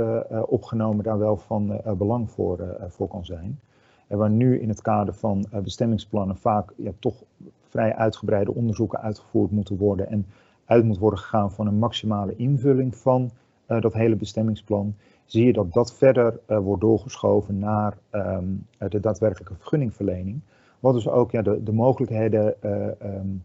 opgenomen, 0.45 1.03
daar 1.03 1.17
wel 1.17 1.37
van 1.37 1.81
belang 1.97 2.31
voor, 2.31 2.77
voor 2.87 3.07
kan 3.07 3.25
zijn. 3.25 3.59
En 4.07 4.17
waar 4.17 4.29
nu 4.29 4.59
in 4.59 4.69
het 4.69 4.81
kader 4.81 5.13
van 5.13 5.45
bestemmingsplannen 5.63 6.37
vaak 6.37 6.73
ja, 6.75 6.91
toch 6.99 7.23
vrij 7.69 7.95
uitgebreide 7.95 8.53
onderzoeken 8.53 9.01
uitgevoerd 9.01 9.51
moeten 9.51 9.77
worden 9.77 10.07
en 10.09 10.25
uit 10.65 10.83
moet 10.83 10.97
worden 10.97 11.19
gegaan 11.19 11.51
van 11.51 11.67
een 11.67 11.79
maximale 11.79 12.35
invulling 12.35 12.95
van 12.95 13.31
dat 13.65 13.93
hele 13.93 14.15
bestemmingsplan, 14.15 14.95
zie 15.25 15.45
je 15.45 15.53
dat 15.53 15.73
dat 15.73 15.93
verder 15.93 16.39
wordt 16.45 16.81
doorgeschoven 16.81 17.59
naar 17.59 17.97
um, 18.11 18.67
de 18.89 18.99
daadwerkelijke 18.99 19.55
vergunningverlening. 19.55 20.39
Wat 20.79 20.93
dus 20.93 21.07
ook 21.07 21.31
ja, 21.31 21.41
de, 21.41 21.63
de 21.63 21.73
mogelijkheden 21.73 22.55
um, 23.01 23.43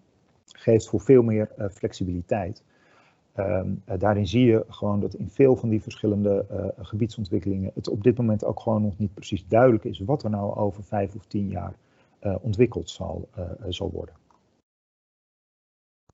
geeft 0.52 0.88
voor 0.88 1.00
veel 1.00 1.23
meer 1.23 1.49
flexibiliteit. 1.71 2.62
Um, 3.38 3.83
uh, 3.88 3.95
daarin 3.99 4.26
zie 4.26 4.45
je 4.45 4.64
gewoon 4.69 5.00
dat 5.00 5.14
in 5.14 5.28
veel 5.28 5.57
van 5.57 5.69
die 5.69 5.83
verschillende 5.83 6.47
uh, 6.50 6.66
gebiedsontwikkelingen 6.76 7.71
het 7.75 7.88
op 7.88 8.02
dit 8.02 8.16
moment 8.16 8.45
ook 8.45 8.61
gewoon 8.61 8.83
nog 8.83 8.99
niet 8.99 9.14
precies 9.14 9.47
duidelijk 9.49 9.85
is 9.85 9.99
wat 9.99 10.23
er 10.23 10.31
nou 10.31 10.55
over 10.55 10.83
vijf 10.83 11.14
of 11.14 11.26
tien 11.26 11.49
jaar 11.49 11.75
uh, 12.23 12.35
ontwikkeld 12.40 12.90
zal, 12.90 13.28
zal 13.69 13.90
worden. 13.90 14.14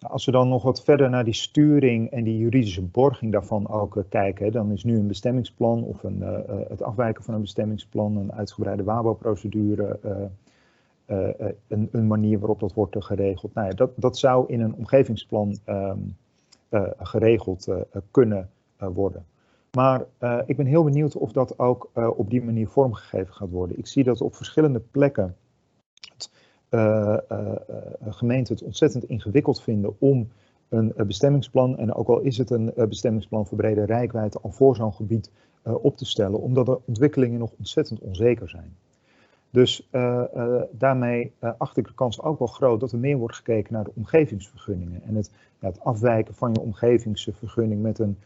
Als 0.06 0.24
we 0.24 0.32
dan 0.32 0.48
nog 0.48 0.62
wat 0.62 0.84
verder 0.84 1.10
naar 1.10 1.24
die 1.24 1.34
sturing 1.34 2.10
en 2.10 2.24
die 2.24 2.38
juridische 2.38 2.82
borging 2.82 3.32
daarvan 3.32 3.68
ook 3.68 4.04
kijken, 4.08 4.52
dan 4.52 4.70
is 4.70 4.84
nu 4.84 4.98
een 4.98 5.06
bestemmingsplan 5.06 5.82
of 5.82 6.02
een, 6.02 6.20
het 6.68 6.82
afwijken 6.82 7.24
van 7.24 7.34
een 7.34 7.40
bestemmingsplan, 7.40 8.16
een 8.16 8.32
uitgebreide 8.32 8.82
WABO-procedure, 8.82 9.98
een, 11.06 11.88
een, 11.92 12.06
manier 12.06 12.38
waarop 12.38 12.60
dat 12.60 12.74
wordt 12.74 13.04
geregeld. 13.04 13.54
Nou 13.54 13.66
ja, 13.68 13.74
dat, 13.74 13.90
dat 13.96 14.18
zou 14.18 14.52
in 14.52 14.60
een 14.60 14.74
omgevingsplan 14.74 15.58
uh, 15.68 15.92
geregeld 16.98 17.68
uh, 17.68 17.76
kunnen 18.10 18.50
uh, 18.82 18.88
worden. 18.94 19.24
Maar 19.76 20.04
ik 20.46 20.56
ben 20.56 20.66
heel 20.66 20.84
benieuwd 20.84 21.16
of 21.16 21.32
dat 21.32 21.58
ook 21.58 21.90
op 22.16 22.30
die 22.30 22.42
manier 22.42 22.68
vormgegeven 22.68 23.34
gaat 23.34 23.50
worden. 23.50 23.78
Ik 23.78 23.86
zie 23.86 24.04
dat 24.04 24.20
op 24.20 24.34
verschillende 24.34 24.80
plekken 24.90 25.36
gemeenten 28.08 28.54
het 28.54 28.62
ontzettend 28.62 29.04
ingewikkeld 29.04 29.62
vinden 29.62 29.94
om 29.98 30.28
een 30.68 30.92
bestemmingsplan, 31.06 31.78
en 31.78 31.94
ook 31.94 32.08
al 32.08 32.20
is 32.20 32.38
het 32.38 32.50
een 32.50 32.72
bestemmingsplan 32.88 33.46
voor 33.46 33.56
brede 33.56 33.84
rijkwijde, 33.84 34.38
al 34.42 34.50
voor 34.50 34.76
zo'n 34.76 34.92
gebied 34.92 35.30
op 35.62 35.96
te 35.96 36.04
stellen, 36.04 36.40
omdat 36.40 36.66
de 36.66 36.78
ontwikkelingen 36.84 37.38
nog 37.38 37.50
ontzettend 37.58 38.00
onzeker 38.00 38.48
zijn. 38.48 38.76
Dus 39.52 39.88
uh, 39.90 40.22
uh, 40.36 40.62
daarmee 40.70 41.32
uh, 41.40 41.50
acht 41.58 41.76
ik 41.76 41.86
de 41.86 41.94
kans 41.94 42.22
ook 42.22 42.38
wel 42.38 42.48
groot 42.48 42.80
dat 42.80 42.92
er 42.92 42.98
meer 42.98 43.16
wordt 43.16 43.36
gekeken 43.36 43.72
naar 43.72 43.84
de 43.84 43.92
omgevingsvergunningen. 43.94 45.02
En 45.02 45.14
het, 45.14 45.30
ja, 45.58 45.68
het 45.68 45.80
afwijken 45.80 46.34
van 46.34 46.52
je 46.52 46.60
omgevingsvergunning 46.60 47.82
met 47.82 47.98
een 47.98 48.16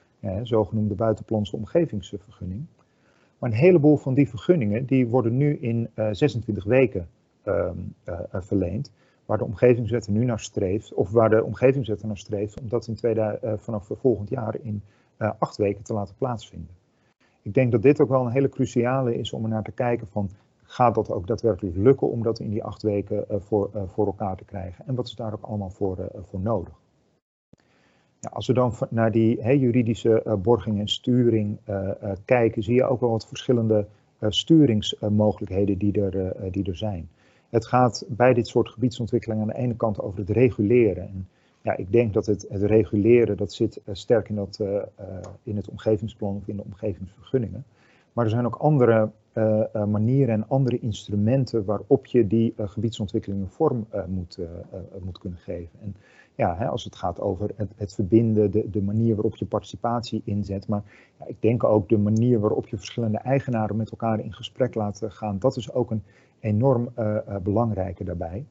zogenoemde 0.42 0.94
buitenplantse 0.94 1.56
omgevingsvergunning. 1.56 2.66
Maar 3.38 3.50
een 3.50 3.56
heleboel 3.56 3.96
van 3.96 4.14
die 4.14 4.28
vergunningen 4.28 4.86
die 4.86 5.06
worden 5.06 5.36
nu 5.36 5.56
in 5.56 5.90
26 6.12 6.64
weken 6.64 7.08
ehm, 7.42 7.76
verleend. 8.32 8.92
Waar 9.24 9.38
de 9.38 9.44
omgevingswet 9.44 10.06
er 10.06 10.12
nu 10.12 10.24
naar 10.24 10.40
streeft, 10.40 10.94
of 10.94 11.10
waar 11.10 11.30
de 11.30 11.44
omgevingswet 11.44 12.00
er 12.00 12.06
naar 12.06 12.18
streeft, 12.18 12.60
om 12.60 12.68
dat 12.68 12.86
in 12.86 12.94
2000, 12.94 13.62
vanaf 13.62 13.90
volgend 13.92 14.28
jaar 14.28 14.56
in 14.62 14.82
acht 15.38 15.56
weken 15.56 15.82
te 15.82 15.92
laten 15.92 16.14
plaatsvinden. 16.18 16.74
Ik 17.42 17.54
denk 17.54 17.72
dat 17.72 17.82
dit 17.82 18.00
ook 18.00 18.08
wel 18.08 18.26
een 18.26 18.32
hele 18.32 18.48
cruciale 18.48 19.18
is 19.18 19.32
om 19.32 19.42
er 19.42 19.50
naar 19.50 19.62
te 19.62 19.72
kijken 19.72 20.06
van 20.10 20.30
gaat 20.66 20.94
dat 20.94 21.10
ook 21.10 21.26
daadwerkelijk 21.26 21.76
lukken 21.76 22.10
om 22.10 22.22
dat 22.22 22.38
in 22.38 22.50
die 22.50 22.64
acht 22.64 22.82
weken 22.82 23.24
uh, 23.30 23.36
voor, 23.40 23.70
uh, 23.74 23.82
voor 23.86 24.06
elkaar 24.06 24.36
te 24.36 24.44
krijgen? 24.44 24.86
En 24.86 24.94
wat 24.94 25.06
is 25.06 25.14
daar 25.14 25.32
ook 25.32 25.44
allemaal 25.44 25.70
voor, 25.70 25.98
uh, 25.98 26.06
voor 26.22 26.40
nodig? 26.40 26.74
Ja, 28.18 28.30
als 28.32 28.46
we 28.46 28.52
dan 28.52 28.74
naar 28.90 29.12
die 29.12 29.58
juridische 29.58 30.38
borging 30.42 30.80
en 30.80 30.88
sturing 30.88 31.58
kijken, 32.24 32.62
zie 32.62 32.74
je 32.74 32.84
ook 32.84 33.00
wel 33.00 33.10
wat 33.10 33.26
verschillende 33.26 33.86
sturingsmogelijkheden 34.20 35.78
die 35.78 36.00
er, 36.00 36.50
die 36.50 36.64
er 36.64 36.76
zijn. 36.76 37.08
Het 37.48 37.66
gaat 37.66 38.04
bij 38.08 38.34
dit 38.34 38.46
soort 38.46 38.68
gebiedsontwikkelingen 38.68 39.42
aan 39.42 39.48
de 39.48 39.62
ene 39.62 39.76
kant 39.76 40.00
over 40.00 40.18
het 40.18 40.30
reguleren. 40.30 41.08
En 41.08 41.28
ja, 41.62 41.76
ik 41.76 41.92
denk 41.92 42.12
dat 42.14 42.26
het, 42.26 42.46
het 42.48 42.62
reguleren, 42.62 43.36
dat 43.36 43.52
zit 43.52 43.80
sterk 43.92 44.28
in, 44.28 44.34
dat, 44.34 44.60
in 45.42 45.56
het 45.56 45.68
omgevingsplan 45.68 46.36
of 46.36 46.48
in 46.48 46.56
de 46.56 46.64
omgevingsvergunningen. 46.64 47.64
Maar 48.12 48.24
er 48.24 48.30
zijn 48.30 48.46
ook 48.46 48.56
andere 48.56 49.10
manieren 49.88 50.34
en 50.34 50.48
andere 50.48 50.78
instrumenten 50.78 51.64
waarop 51.64 52.06
je 52.06 52.26
die 52.26 52.54
gebiedsontwikkelingen 52.56 53.48
vorm 53.48 53.86
moet, 54.08 54.38
moet 55.02 55.18
kunnen 55.18 55.38
geven. 55.38 55.78
En 55.82 55.96
ja, 56.34 56.56
hè, 56.56 56.66
als 56.68 56.84
het 56.84 56.96
gaat 56.96 57.20
over 57.20 57.50
het, 57.56 57.72
het 57.76 57.94
verbinden, 57.94 58.50
de, 58.50 58.70
de, 58.70 58.82
manier 58.82 59.14
waarop 59.14 59.36
je 59.36 59.46
participatie 59.46 60.22
inzet. 60.24 60.68
Maar 60.68 60.82
ja, 61.18 61.26
ik 61.26 61.36
denk 61.40 61.64
ook 61.64 61.88
de 61.88 61.98
manier 61.98 62.40
waarop 62.40 62.68
je 62.68 62.76
verschillende 62.76 63.18
eigenaren 63.18 63.76
met 63.76 63.90
elkaar 63.90 64.20
in 64.20 64.32
gesprek 64.32 64.74
laat 64.74 65.02
gaan, 65.08 65.38
dat 65.38 65.56
is 65.56 65.72
ook 65.72 65.90
een 65.90 66.02
enorm 66.40 66.88
belangrijke 67.42 68.04
daarbij. 68.04 68.44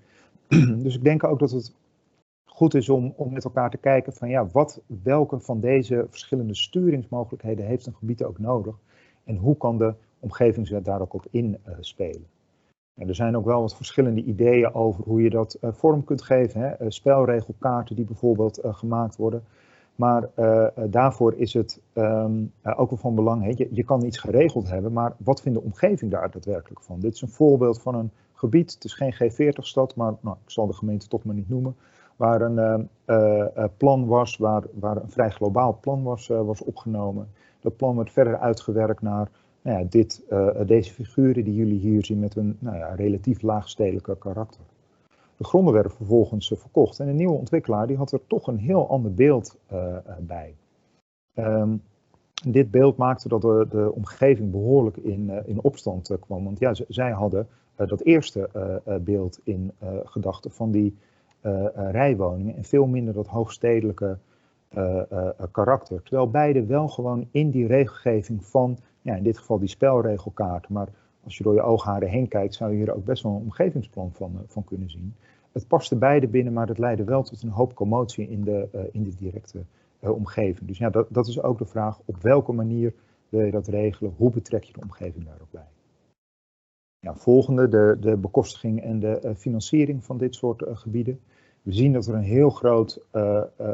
dus 0.83 0.95
ik 0.95 1.03
denk 1.03 1.23
ook 1.23 1.39
dat 1.39 1.51
het 1.51 1.73
goed 2.55 2.73
is 2.73 2.89
om, 2.89 3.13
om 3.15 3.33
met 3.33 3.43
elkaar 3.43 3.69
te 3.69 3.77
kijken 3.77 4.13
van 4.13 4.29
ja, 4.29 4.47
wat, 4.47 4.81
welke 5.03 5.39
van 5.39 5.59
deze 5.59 6.05
verschillende 6.09 6.55
sturingsmogelijkheden 6.55 7.65
heeft 7.65 7.85
een 7.85 7.95
gebied 7.95 8.23
ook 8.23 8.39
nodig 8.39 8.75
en 9.23 9.35
hoe 9.35 9.57
kan 9.57 9.77
de 9.77 9.93
omgevingswet 10.25 10.85
daar 10.85 11.01
ook 11.01 11.13
op 11.13 11.25
inspelen. 11.31 12.27
Uh, 12.95 13.07
er 13.07 13.15
zijn 13.15 13.37
ook 13.37 13.45
wel 13.45 13.61
wat 13.61 13.75
verschillende 13.75 14.23
ideeën 14.23 14.73
over 14.73 15.03
hoe 15.03 15.21
je 15.21 15.29
dat 15.29 15.57
uh, 15.61 15.69
vorm 15.73 16.03
kunt 16.03 16.21
geven. 16.21 16.61
Hè? 16.61 16.81
Uh, 16.81 16.89
spelregelkaarten 16.89 17.95
die 17.95 18.05
bijvoorbeeld 18.05 18.59
gemaakt 18.63 19.15
worden. 19.15 19.43
Maar 19.95 20.29
daarvoor 20.89 21.33
is 21.33 21.53
het 21.53 21.81
um, 21.93 22.51
ook 22.63 22.89
wel 22.89 22.99
van 22.99 23.15
belang. 23.15 23.57
Je, 23.57 23.69
je, 23.71 23.83
kan 23.83 24.05
iets 24.05 24.17
geregeld 24.17 24.69
hebben, 24.69 24.93
maar 24.93 25.15
wat 25.17 25.41
vindt 25.41 25.59
de 25.59 25.65
omgeving 25.65 26.11
daar 26.11 26.31
daadwerkelijk 26.31 26.81
van? 26.81 26.99
Dit 26.99 27.13
is 27.13 27.21
een 27.21 27.29
voorbeeld 27.29 27.81
van 27.81 27.95
een 27.95 28.11
gebied. 28.33 28.73
Het 28.73 28.83
is 28.83 28.93
geen 28.93 29.13
G40-stad, 29.13 29.95
maar 29.95 30.13
nou, 30.21 30.37
ik 30.43 30.51
zal 30.51 30.67
de 30.67 30.73
gemeente 30.73 31.07
toch 31.07 31.23
maar 31.23 31.35
niet 31.35 31.49
noemen 31.49 31.75
waar 32.15 32.41
een 32.41 32.89
uh, 33.05 33.63
plan 33.77 34.05
was, 34.05 34.37
waar, 34.37 34.63
waar 34.73 34.97
een 34.97 35.11
vrij 35.11 35.29
globaal 35.29 35.77
plan 35.81 36.03
was, 36.03 36.27
was 36.27 36.63
opgenomen. 36.63 37.27
Dat 37.59 37.77
plan 37.77 37.95
werd 37.95 38.11
verder 38.11 38.37
uitgewerkt 38.37 39.01
naar 39.01 39.29
nou 39.65 39.79
ja, 39.79 39.85
dit, 39.89 40.23
deze 40.65 40.93
figuren 40.93 41.43
die 41.43 41.55
jullie 41.55 41.79
hier 41.79 42.05
zien 42.05 42.19
met 42.19 42.35
een 42.35 42.57
nou 42.59 42.77
ja, 42.77 42.93
relatief 42.93 43.41
laagstedelijke 43.41 44.17
karakter. 44.17 44.61
De 45.37 45.43
gronden 45.43 45.73
werden 45.73 45.91
vervolgens 45.91 46.53
verkocht 46.57 46.99
en 46.99 47.07
een 47.07 47.15
nieuwe 47.15 47.37
ontwikkelaar 47.37 47.87
die 47.87 47.97
had 47.97 48.11
er 48.11 48.19
toch 48.27 48.47
een 48.47 48.57
heel 48.57 48.89
ander 48.89 49.13
beeld 49.13 49.57
bij. 50.19 50.55
Um, 51.35 51.81
dit 52.47 52.71
beeld 52.71 52.97
maakte 52.97 53.27
dat 53.27 53.41
de, 53.41 53.65
de 53.69 53.91
omgeving 53.93 54.51
behoorlijk 54.51 54.97
in, 54.97 55.31
in 55.45 55.61
opstand 55.61 56.17
kwam. 56.19 56.43
Want 56.43 56.59
ja, 56.59 56.73
zij 56.87 57.11
hadden 57.11 57.47
dat 57.75 58.01
eerste 58.01 58.49
beeld 59.01 59.39
in 59.43 59.71
gedachten 60.03 60.51
van 60.51 60.71
die 60.71 60.95
rijwoningen 61.75 62.55
en 62.55 62.63
veel 62.63 62.85
minder 62.85 63.13
dat 63.13 63.27
hoogstedelijke 63.27 64.17
karakter. 65.51 66.01
Terwijl 66.01 66.29
beide 66.29 66.65
wel 66.65 66.87
gewoon 66.87 67.27
in 67.31 67.49
die 67.49 67.67
regelgeving 67.67 68.45
van, 68.45 68.77
ja, 69.05 69.15
in 69.15 69.23
dit 69.23 69.37
geval 69.37 69.59
die 69.59 69.67
spelregelkaart, 69.67 70.69
maar 70.69 70.87
als 71.23 71.37
je 71.37 71.43
door 71.43 71.53
je 71.53 71.61
oogharen 71.61 72.09
heen 72.09 72.27
kijkt, 72.27 72.53
zou 72.53 72.71
je 72.71 72.77
hier 72.77 72.95
ook 72.95 73.05
best 73.05 73.23
wel 73.23 73.31
een 73.31 73.41
omgevingsplan 73.41 74.11
van, 74.13 74.41
van 74.47 74.63
kunnen 74.63 74.89
zien. 74.89 75.15
Het 75.51 75.67
paste 75.67 75.95
beide 75.95 76.27
binnen, 76.27 76.53
maar 76.53 76.67
het 76.67 76.77
leidde 76.77 77.03
wel 77.03 77.23
tot 77.23 77.41
een 77.41 77.49
hoop 77.49 77.75
commotie 77.75 78.29
in 78.29 78.43
de, 78.43 78.89
in 78.91 79.03
de 79.03 79.15
directe 79.15 79.63
omgeving. 79.99 80.67
Dus 80.67 80.77
ja, 80.77 80.89
dat, 80.89 81.07
dat 81.09 81.27
is 81.27 81.41
ook 81.41 81.57
de 81.57 81.65
vraag, 81.65 81.99
op 82.05 82.21
welke 82.21 82.51
manier 82.51 82.93
wil 83.29 83.41
je 83.41 83.51
dat 83.51 83.67
regelen? 83.67 84.13
Hoe 84.17 84.31
betrek 84.31 84.63
je 84.63 84.73
de 84.73 84.81
omgeving 84.81 85.25
daar 85.25 85.41
ook 85.41 85.51
bij? 85.51 85.67
Volgende, 87.13 87.67
de, 87.67 87.97
de 87.99 88.17
bekostiging 88.17 88.81
en 88.81 88.99
de 88.99 89.33
financiering 89.35 90.03
van 90.03 90.17
dit 90.17 90.35
soort 90.35 90.63
gebieden. 90.67 91.19
We 91.61 91.73
zien 91.73 91.93
dat 91.93 92.07
er 92.07 92.13
een 92.13 92.21
heel 92.21 92.49
groot, 92.49 93.01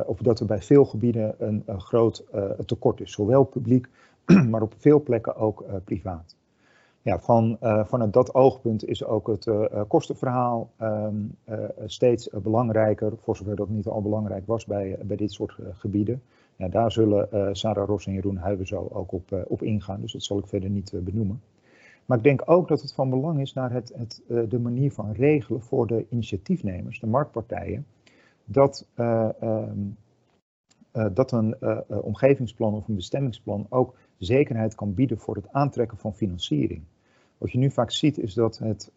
of 0.05 0.17
dat 0.17 0.39
er 0.39 0.45
bij 0.45 0.61
veel 0.61 0.85
gebieden 0.85 1.35
een, 1.37 1.63
groot 1.79 2.25
tekort 2.65 3.01
is. 3.01 3.11
Zowel 3.11 3.43
publiek, 3.43 3.87
maar 4.49 4.61
op 4.61 4.73
veel 4.77 5.01
plekken 5.03 5.35
ook 5.35 5.65
privaat. 5.83 6.35
Ja, 7.01 7.19
van, 7.19 7.57
vanuit 7.61 8.13
dat 8.13 8.33
oogpunt 8.33 8.85
is 8.85 9.03
ook 9.03 9.27
het 9.27 9.47
kostenverhaal 9.87 10.69
um, 10.81 11.37
steeds 11.85 12.29
belangrijker, 12.43 13.11
voor 13.17 13.35
zover 13.35 13.55
dat 13.55 13.69
niet 13.69 13.87
al 13.87 14.01
belangrijk 14.01 14.47
was 14.47 14.65
bij, 14.65 14.97
bij 15.03 15.17
dit 15.17 15.31
soort 15.31 15.57
gebieden. 15.73 16.21
Ja, 16.55 16.67
daar 16.67 16.91
zullen 16.91 17.55
Sarah 17.55 17.87
Ros 17.87 18.07
en 18.07 18.13
Jeroen 18.13 18.37
Huiven 18.37 18.67
zo 18.67 18.87
ook 18.91 19.11
op, 19.11 19.45
op 19.47 19.61
ingaan, 19.61 20.01
dus 20.01 20.11
dat 20.11 20.23
zal 20.23 20.37
ik 20.37 20.47
verder 20.47 20.69
niet 20.69 20.91
benoemen. 21.03 21.41
Maar 22.11 22.19
ik 22.19 22.23
denk 22.25 22.41
ook 22.45 22.67
dat 22.67 22.81
het 22.81 22.93
van 22.93 23.09
belang 23.09 23.39
is 23.39 23.53
naar 23.53 23.71
het, 23.71 23.93
het, 23.95 24.21
eh, 24.29 24.39
de 24.49 24.59
manier 24.59 24.91
van 24.91 25.11
regelen 25.11 25.61
voor 25.61 25.87
de 25.87 26.05
initiatiefnemers, 26.09 26.99
de 26.99 27.07
marktpartijen, 27.07 27.85
dat, 28.45 28.87
uh, 28.95 29.29
dat 31.13 31.31
een 31.31 31.55
omgevingsplan 31.87 32.73
of 32.73 32.87
een 32.87 32.95
bestemmingsplan 32.95 33.65
ook 33.69 33.95
zekerheid 34.25 34.75
kan 34.75 34.93
bieden 34.93 35.17
voor 35.17 35.35
het 35.35 35.51
aantrekken 35.51 35.97
van 35.97 36.13
financiering. 36.13 36.83
Wat 37.37 37.51
je 37.51 37.57
nu 37.57 37.71
vaak 37.71 37.91
ziet 37.91 38.17
is 38.17 38.33
dat 38.33 38.57
het 38.57 38.91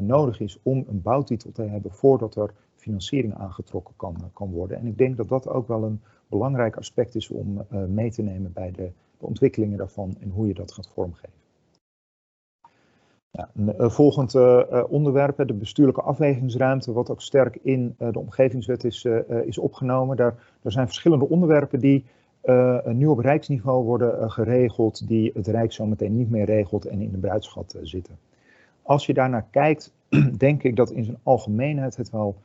nodig 0.00 0.40
is 0.40 0.58
om 0.62 0.84
een 0.88 1.02
bouwtitel 1.02 1.52
te 1.52 1.62
hebben 1.62 1.90
voordat 1.90 2.34
er 2.36 2.54
financiering 2.74 3.34
aangetrokken 3.34 3.94
kan, 3.96 4.16
kan 4.32 4.50
worden. 4.50 4.78
En 4.78 4.86
ik 4.86 4.98
denk 4.98 5.16
dat 5.16 5.28
dat 5.28 5.48
ook 5.48 5.68
wel 5.68 5.84
een 5.84 6.00
belangrijk 6.26 6.76
aspect 6.76 7.14
is 7.14 7.30
om 7.30 7.66
mee 7.88 8.10
te 8.10 8.22
nemen 8.22 8.52
bij 8.52 8.70
de, 8.70 8.90
de 9.18 9.26
ontwikkelingen 9.26 9.78
daarvan 9.78 10.16
en 10.20 10.30
hoe 10.30 10.46
je 10.46 10.54
dat 10.54 10.72
gaat 10.72 10.88
vormgeven. 10.88 11.40
Ja, 13.30 13.50
een 13.54 14.86
onderwerp, 14.88 15.46
de 15.46 15.54
bestuurlijke 15.54 16.02
afwegingsruimte, 16.02 16.92
wat 16.92 17.10
ook 17.10 17.20
sterk 17.20 17.58
in 17.62 17.94
de 17.98 18.18
omgevingswet 18.18 18.84
is, 18.84 19.04
is 19.44 19.58
opgenomen. 19.58 20.16
Daar, 20.16 20.34
daar 20.62 20.72
zijn 20.72 20.86
verschillende 20.86 21.28
onderwerpen 21.28 21.80
die 21.80 22.04
nu 22.84 23.06
op 23.06 23.18
rijksniveau 23.18 23.84
worden 23.84 24.30
geregeld, 24.30 25.08
die 25.08 25.30
het 25.34 25.46
Rijk 25.46 25.72
zo 25.72 25.86
meteen 25.86 26.16
niet 26.16 26.30
meer 26.30 26.44
regelt 26.44 26.84
en 26.86 27.00
in 27.00 27.10
de 27.10 27.18
bruidschat 27.18 27.76
zitten. 27.82 28.18
Als 28.82 29.06
je 29.06 29.14
daarnaar 29.14 29.46
kijkt, 29.50 29.92
denk 30.38 30.62
ik 30.62 30.76
dat 30.76 30.90
in 30.90 31.04
zijn 31.04 31.18
algemeenheid 31.22 31.96
het 31.96 32.10
wel 32.10 32.36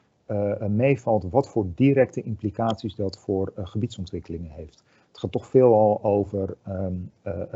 meevalt 0.68 1.30
wat 1.30 1.50
voor 1.50 1.66
directe 1.76 2.22
implicaties 2.22 2.96
dat 2.96 3.20
voor 3.20 3.52
gebiedsontwikkelingen 3.56 4.52
heeft. 4.52 4.84
Het 5.08 5.20
gaat 5.20 5.32
toch 5.32 5.48
veelal 5.48 6.04
over 6.04 6.56
um, 6.68 7.12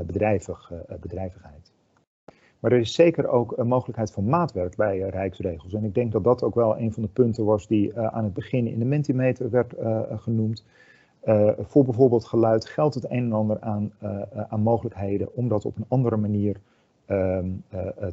bedrijvig, 0.05 0.71
bedrijvigheid. 0.99 1.71
Maar 2.61 2.71
er 2.71 2.79
is 2.79 2.93
zeker 2.93 3.27
ook 3.27 3.57
een 3.57 3.67
mogelijkheid 3.67 4.11
van 4.11 4.25
maatwerk 4.25 4.75
bij 4.75 4.97
uh, 4.97 5.09
Rijksregels. 5.09 5.73
En 5.73 5.83
ik 5.83 5.93
denk 5.93 6.11
dat 6.11 6.23
dat 6.23 6.43
ook 6.43 6.55
wel 6.55 6.77
een 6.77 6.93
van 6.93 7.03
de 7.03 7.09
punten 7.09 7.45
was 7.45 7.67
die 7.67 7.89
uh, 7.89 8.05
aan 8.05 8.23
het 8.23 8.33
begin 8.33 8.67
in 8.67 8.79
de 8.79 8.85
Mentimeter 8.85 9.49
werd 9.49 9.73
uh, 9.77 10.01
genoemd. 10.09 10.65
Voor 11.59 11.83
bijvoorbeeld 11.83 12.25
geluid 12.25 12.65
geldt 12.65 12.95
het 12.95 13.03
een 13.03 13.23
en 13.23 13.33
ander 13.33 13.59
aan, 13.59 13.91
aan 14.49 14.61
mogelijkheden 14.61 15.35
om 15.35 15.47
dat 15.47 15.65
op 15.65 15.77
een 15.77 15.85
andere 15.87 16.17
manier 16.17 16.55
ehm, 17.05 17.49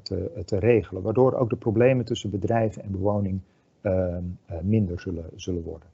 te, 0.03 0.42
te, 0.44 0.59
regelen. 0.59 1.03
Waardoor 1.03 1.35
ook 1.35 1.51
de 1.51 1.57
problemen 1.57 2.05
tussen 2.05 2.31
bedrijven 2.31 2.83
en 2.83 2.90
bewoning 2.90 3.40
ehm, 3.81 4.23
minder 4.62 5.01
zullen, 5.01 5.25
zullen 5.35 5.62
worden. 5.62 5.88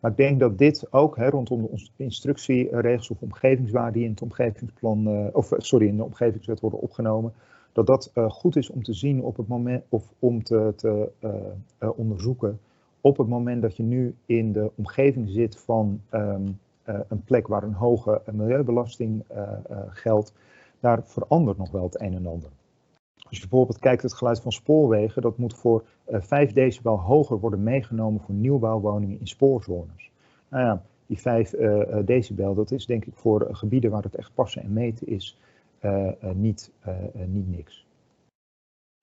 Maar 0.00 0.10
ik 0.10 0.16
denk 0.16 0.40
dat 0.40 0.58
dit 0.58 0.86
ook 0.92 1.16
hè, 1.16 1.28
rondom 1.28 1.68
de 1.96 2.04
instructieregels 2.04 3.10
of 3.10 3.22
omgevingswaarden 3.22 3.92
die 3.92 4.04
in 4.04 4.10
het 4.10 4.22
omgevingsplan, 4.22 5.30
of 5.32 5.52
sorry, 5.56 5.86
in 5.86 5.96
de 5.96 6.04
omgevingswet 6.04 6.60
worden 6.60 6.80
opgenomen, 6.80 7.32
dat 7.72 7.86
dat 7.86 8.12
goed 8.28 8.56
is 8.56 8.70
om 8.70 8.82
te 8.82 8.92
zien 8.92 9.22
op 9.22 9.36
het 9.36 9.48
moment, 9.48 9.84
of 9.88 10.12
om 10.18 10.42
te, 10.42 10.72
te 10.76 11.10
onderzoeken 11.96 12.58
op 13.04 13.16
het 13.16 13.28
moment 13.28 13.62
dat 13.62 13.76
je 13.76 13.82
nu 13.82 14.14
in 14.26 14.52
de 14.52 14.70
omgeving 14.74 15.28
zit 15.28 15.58
van 15.58 16.00
um, 16.10 16.58
een 16.84 17.22
plek 17.24 17.46
waar 17.46 17.62
een 17.62 17.72
hoge 17.72 18.22
milieubelasting 18.32 19.24
geldt, 19.88 20.32
daar 20.80 21.04
verandert 21.04 21.58
nog 21.58 21.70
wel 21.70 21.82
het 21.82 22.00
een 22.00 22.14
en 22.14 22.26
ander. 22.26 22.50
Als 23.28 23.38
je 23.38 23.48
bijvoorbeeld 23.48 23.78
kijkt 23.78 24.02
het 24.02 24.14
geluid 24.14 24.40
van 24.40 24.52
spoorwegen, 24.52 25.22
dat 25.22 25.38
moet 25.38 25.54
voor 25.54 25.84
5 26.06 26.52
decibel 26.52 27.00
hoger 27.00 27.38
worden 27.38 27.62
meegenomen 27.62 28.20
voor 28.20 28.34
nieuwbouwwoningen 28.34 29.18
in 29.18 29.26
spoorzones. 29.26 30.10
Nou 30.48 30.64
ja, 30.64 30.82
die 31.06 31.20
5 31.20 31.50
decibel, 32.04 32.54
dat 32.54 32.70
is 32.70 32.86
denk 32.86 33.04
ik 33.04 33.14
voor 33.14 33.48
gebieden 33.50 33.90
waar 33.90 34.02
het 34.02 34.14
echt 34.14 34.34
passen 34.34 34.62
en 34.62 34.72
meten 34.72 35.06
is, 35.06 35.38
niet, 36.34 36.72
niet 37.26 37.48
niks. 37.48 37.83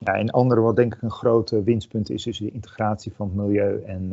Ja, 0.03 0.13
en 0.13 0.29
andere 0.29 0.61
wat 0.61 0.75
denk 0.75 0.95
ik 0.95 1.01
een 1.01 1.11
groot 1.11 1.49
winstpunt 1.49 2.09
is, 2.09 2.27
is 2.27 2.37
de 2.37 2.51
integratie 2.51 3.13
van 3.13 3.27
het 3.27 3.35
milieu 3.35 3.81
en 3.83 4.11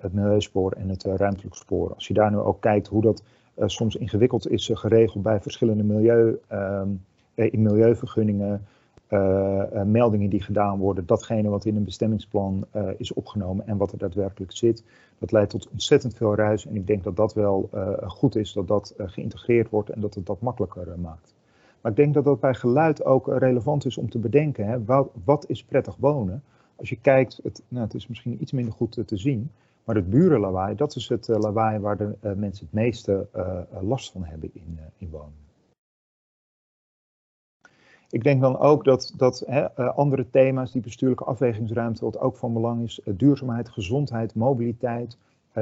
het 0.00 0.12
milieuspoor 0.12 0.72
en 0.72 0.88
het 0.88 1.02
ruimtelijk 1.02 1.54
spoor. 1.54 1.94
Als 1.94 2.06
je 2.06 2.14
daar 2.14 2.30
nu 2.30 2.36
ook 2.36 2.60
kijkt 2.60 2.86
hoe 2.86 3.02
dat 3.02 3.22
soms 3.56 3.96
ingewikkeld 3.96 4.50
is 4.50 4.70
geregeld 4.72 5.22
bij 5.22 5.40
verschillende 5.40 5.82
milieu, 5.82 6.38
ehm, 6.48 6.88
in 7.34 7.62
milieuvergunningen, 7.62 8.66
uh, 9.12 9.62
uh, 9.74 9.82
meldingen 9.82 10.30
die 10.30 10.42
gedaan 10.42 10.78
worden, 10.78 11.06
datgene 11.06 11.48
wat 11.48 11.64
in 11.64 11.76
een 11.76 11.84
bestemmingsplan 11.84 12.64
uh, 12.76 12.88
is 12.96 13.12
opgenomen 13.12 13.66
en 13.66 13.76
wat 13.76 13.92
er 13.92 13.98
daadwerkelijk 13.98 14.52
zit. 14.52 14.84
Dat 15.18 15.32
leidt 15.32 15.50
tot 15.50 15.68
ontzettend 15.70 16.14
veel 16.14 16.34
ruis 16.34 16.66
en 16.66 16.76
ik 16.76 16.86
denk 16.86 17.04
dat 17.04 17.16
dat 17.16 17.34
wel 17.34 17.70
goed 18.04 18.36
is 18.36 18.52
dat 18.52 18.68
dat 18.68 18.94
geïntegreerd 18.96 19.70
wordt 19.70 19.90
en 19.90 20.00
dat 20.00 20.14
het 20.14 20.26
dat 20.26 20.40
makkelijker 20.40 20.98
maakt. 20.98 21.34
Maar 21.82 21.90
ik 21.90 21.96
denk 21.96 22.14
dat 22.14 22.24
dat 22.24 22.40
bij 22.40 22.54
geluid 22.54 23.04
ook 23.04 23.26
relevant 23.26 23.86
is 23.86 23.98
om 23.98 24.10
te 24.10 24.18
bedenken, 24.18 24.66
hè, 24.66 24.84
wat, 24.84 25.10
wat, 25.24 25.48
is 25.48 25.64
prettig 25.64 25.96
wonen? 25.96 26.42
Als 26.76 26.88
je 26.88 26.98
kijkt, 27.00 27.40
het, 27.42 27.62
nou, 27.68 27.84
het 27.84 27.94
is 27.94 28.06
misschien 28.06 28.36
iets 28.40 28.52
minder 28.52 28.72
goed 28.72 29.02
te 29.06 29.16
zien, 29.16 29.50
maar 29.84 29.94
het 29.94 30.10
burenlawaai, 30.10 30.74
dat 30.76 30.96
is 30.96 31.08
het 31.08 31.28
lawaai 31.28 31.78
waar 31.78 31.96
de 31.96 32.16
mensen 32.36 32.64
het 32.64 32.74
meeste 32.74 33.26
last 33.80 34.12
van 34.12 34.24
hebben 34.24 34.50
in, 34.52 34.78
in 34.98 35.10
wonen. 35.10 35.40
Ik 38.10 38.22
denk 38.22 38.40
dan 38.40 38.58
ook 38.58 38.84
dat, 38.84 39.14
dat 39.16 39.42
hè, 39.46 39.68
andere 39.92 40.30
thema's, 40.30 40.72
die 40.72 40.82
bestuurlijke 40.82 41.24
afwegingsruimte, 41.24 42.04
wat 42.04 42.18
ook 42.18 42.36
van 42.36 42.52
belang 42.52 42.82
is, 42.82 43.00
duurzaamheid, 43.04 43.68
gezondheid, 43.68 44.34
mobiliteit, 44.34 45.18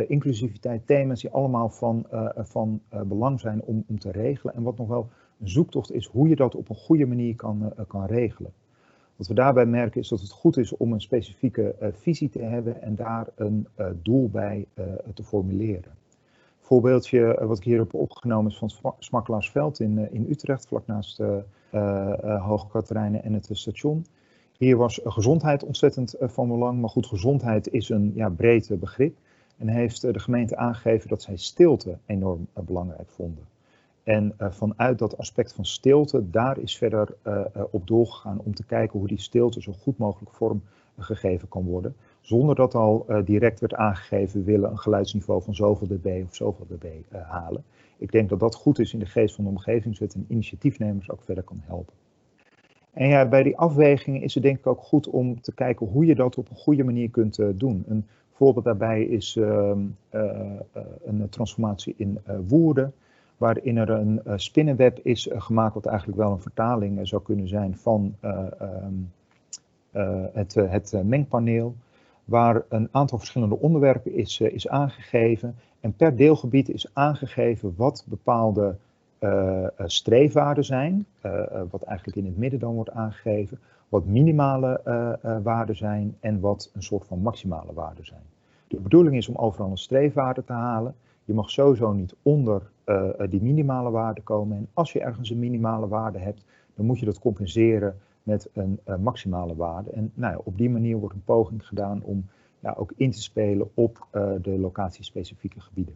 inclusiviteit, 0.07 0.87
thema's 0.87 1.21
die 1.21 1.31
allemaal 1.31 1.69
van, 1.69 2.07
van 2.37 2.81
belang 3.05 3.41
zijn 3.41 3.63
om, 3.63 3.85
om 3.89 3.99
te 3.99 4.11
regelen. 4.11 4.55
En 4.55 4.63
wat 4.63 4.77
nog 4.77 4.89
wel 4.89 5.09
een 5.41 5.49
zoektocht 5.49 5.93
is 5.93 6.07
hoe 6.07 6.29
je 6.29 6.37
dat 6.37 6.55
op 6.55 6.69
een 6.69 6.77
goede 6.77 7.07
manier 7.07 7.37
kan, 7.37 7.73
kan 7.87 8.07
regelen. 8.07 8.53
Wat 9.21 9.29
we 9.29 9.35
daarbij 9.35 9.67
merken 9.67 10.01
is 10.01 10.09
dat 10.09 10.21
het 10.21 10.31
goed 10.31 10.57
is 10.57 10.77
om 10.77 10.93
een 10.93 11.01
specifieke 11.01 11.75
uh, 11.83 11.89
visie 11.93 12.29
te 12.29 12.43
hebben 12.43 12.83
en 12.83 12.95
daar 12.95 13.27
een 13.35 13.67
uh, 13.79 13.87
doel 14.03 14.29
bij 14.29 14.67
uh, 14.75 14.85
te 15.15 15.23
formuleren. 15.23 15.93
Voorbeeldje 16.61 17.45
wat 17.47 17.59
ik 17.59 17.65
hier 17.65 17.79
heb 17.79 17.95
opgenomen 17.95 18.51
is 18.51 18.59
van 18.59 18.95
Smakkelaarsveld 18.99 19.81
in, 19.81 20.13
in 20.13 20.27
Utrecht, 20.31 20.67
vlak 20.67 20.87
naast 20.87 21.23
Hoogkaterijnen 22.41 23.23
en 23.23 23.33
het 23.33 23.49
station. 23.53 24.07
Hier 24.57 24.77
was 24.77 25.01
gezondheid 25.05 25.65
ontzettend 25.65 26.15
van 26.21 26.49
belang, 26.49 26.81
maar 26.81 26.91
goed, 26.91 27.07
gezondheid 27.07 27.69
is 27.69 27.89
een 27.89 28.13
ja, 28.15 28.29
breed 28.29 28.81
begrip. 28.81 29.17
En 29.57 29.69
heeft 29.69 30.01
de 30.01 30.19
gemeente 30.19 30.57
aangegeven 30.57 31.09
dat 31.09 31.23
zij 31.23 31.37
stilte 31.37 31.99
enorm 32.07 32.47
belangrijk 32.53 33.11
vonden. 33.11 33.45
En 34.11 34.35
uh, 34.41 34.51
vanuit 34.51 34.99
dat 34.99 35.19
aspect 35.19 35.53
van 35.53 35.65
stilte, 35.65 36.31
daar 36.31 36.59
is 36.59 36.77
verder 36.77 37.09
uh, 37.27 37.45
op 37.71 37.87
doorgegaan 37.87 38.41
om 38.45 38.55
te 38.55 38.65
kijken 38.65 38.99
hoe 38.99 39.09
die 39.09 39.21
stilte 39.21 39.63
zo 39.63 39.73
goed 39.73 39.99
mogelijk 39.99 40.35
vorm 40.35 40.63
gegeven 40.99 41.49
kan 41.49 41.65
worden. 41.65 41.95
Zonder 42.21 42.55
dat 42.55 42.75
al 42.75 43.07
direct 43.25 43.61
werd 43.61 43.75
aangegeven, 43.75 44.39
we 44.39 44.45
willen 44.45 44.71
een 44.71 44.79
geluidsniveau 44.79 45.43
van 45.43 45.55
zoveel 45.55 45.87
dB 45.87 46.23
of 46.27 46.35
zoveel 46.35 46.67
dB 46.67 46.87
halen. 47.13 47.65
Ik 47.99 48.13
denk 48.13 48.29
dat 48.29 48.41
dat 48.41 48.55
goed 48.55 48.79
is 48.79 48.93
in 48.93 48.99
de 48.99 49.07
geest 49.07 49.35
van 49.35 49.45
de 49.45 49.51
omgevingswet 49.51 50.15
en 50.15 50.25
initiatiefnemers 50.29 51.11
ook 51.11 51.23
verder 51.25 51.45
kan 51.45 51.61
helpen. 51.65 51.95
En 52.93 53.09
ja, 53.09 53.29
bij 53.29 53.43
die 53.43 53.57
afwegingen 53.57 54.23
is 54.23 54.35
het 54.35 54.43
denk 54.43 54.59
ik 54.59 54.67
ook 54.67 54.81
goed 54.81 55.09
om 55.09 55.41
te 55.41 55.55
kijken 55.55 55.87
hoe 55.87 56.07
je 56.07 56.15
dat 56.15 56.37
op 56.37 56.51
een 56.51 56.57
goede 56.57 56.85
manier 56.85 57.11
kunt 57.11 57.39
doen. 57.55 57.85
Een 57.89 58.07
voorbeeld 58.33 58.65
daarbij 58.65 59.03
is 59.03 59.37
uh, 59.37 59.73
een 61.05 61.29
transformatie 61.29 61.95
in 61.97 62.19
Woerden 62.49 62.93
waarin 63.41 63.77
er 63.77 63.91
een 63.91 64.21
uh, 64.27 64.33
spinnenweb 64.37 64.99
is 65.03 65.27
uh, 65.27 65.41
gemaakt, 65.41 65.75
wat 65.75 65.87
eigenlijk 65.87 66.19
wel 66.19 66.33
een 66.33 66.41
vertaling 66.41 66.99
uh, 66.99 67.05
zou 67.05 67.23
kunnen 67.23 67.49
zijn 67.49 67.77
van 67.77 68.15
ehm, 68.21 68.95
het, 70.33 70.55
het 70.55 71.03
mengpaneel, 71.05 71.75
waar 72.25 72.63
een 72.69 72.89
aantal 72.91 73.19
verschillende 73.19 73.59
onderwerpen 73.59 74.15
is, 74.15 74.41
is 74.41 74.69
aangegeven 74.69 75.55
en 75.81 75.93
per 75.93 76.17
deelgebied 76.17 76.69
is 76.69 76.91
aangegeven 76.93 77.75
wat 77.77 78.05
bepaalde 78.09 78.77
streefwaarden 79.87 80.65
zijn, 80.65 81.07
wat 81.71 81.83
eigenlijk 81.83 82.19
in 82.19 82.25
het 82.25 82.39
midden 82.39 82.61
dan 82.61 82.75
wordt 82.75 82.91
aangegeven, 82.91 83.59
wat 83.89 84.05
minimale 84.05 84.81
waarden 85.43 85.77
zijn 85.77 86.17
en 86.21 86.41
wat 86.41 86.71
een 86.75 86.83
soort 86.83 87.07
van 87.07 87.19
maximale 87.19 87.73
waarden 87.73 88.05
zijn. 88.05 88.23
De 88.69 88.81
bedoeling 88.81 89.17
is 89.17 89.29
om 89.29 89.37
overal 89.37 89.71
een 89.71 89.79
streefwaarde 89.79 90.45
te 90.45 90.53
halen. 90.53 90.95
Je 91.25 91.35
mag 91.35 91.51
sowieso 91.51 91.93
niet 91.93 92.15
onder 92.23 92.63
uh, 92.91 93.31
die 93.31 93.43
minimale 93.43 93.91
waarde 93.91 94.21
komen. 94.21 94.57
En 94.57 94.69
als 94.73 94.93
je 94.93 95.01
ergens 95.01 95.31
een 95.31 95.39
minimale 95.39 95.89
waarde 95.89 96.19
hebt, 96.19 96.45
dan 96.75 96.87
moet 96.87 96.99
je 96.99 97.05
dat 97.05 97.19
compenseren 97.19 97.99
met 98.23 98.51
een 98.53 98.81
uh, 98.89 98.97
maximale 98.97 99.57
waarde. 99.57 99.91
En 99.91 100.13
nou 100.15 100.33
ja, 100.33 100.41
op 100.45 100.59
die 100.59 100.71
manier 100.71 100.97
wordt 100.97 101.15
een 101.15 101.25
poging 101.25 101.67
gedaan 101.67 102.03
om 102.03 102.27
ja, 102.61 102.75
ook 102.79 102.93
in 102.97 103.11
te 103.11 103.23
spelen 103.23 103.71
op 103.75 104.07
de 104.43 104.59
locatiespecifieke 104.59 105.61
gebieden. 105.61 105.95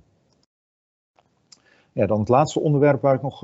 Ja, 1.92 2.06
dan 2.06 2.18
het 2.18 2.28
laatste 2.28 2.60
onderwerp 2.60 3.00
waar 3.00 3.14
ik 3.14 3.22
nog 3.22 3.42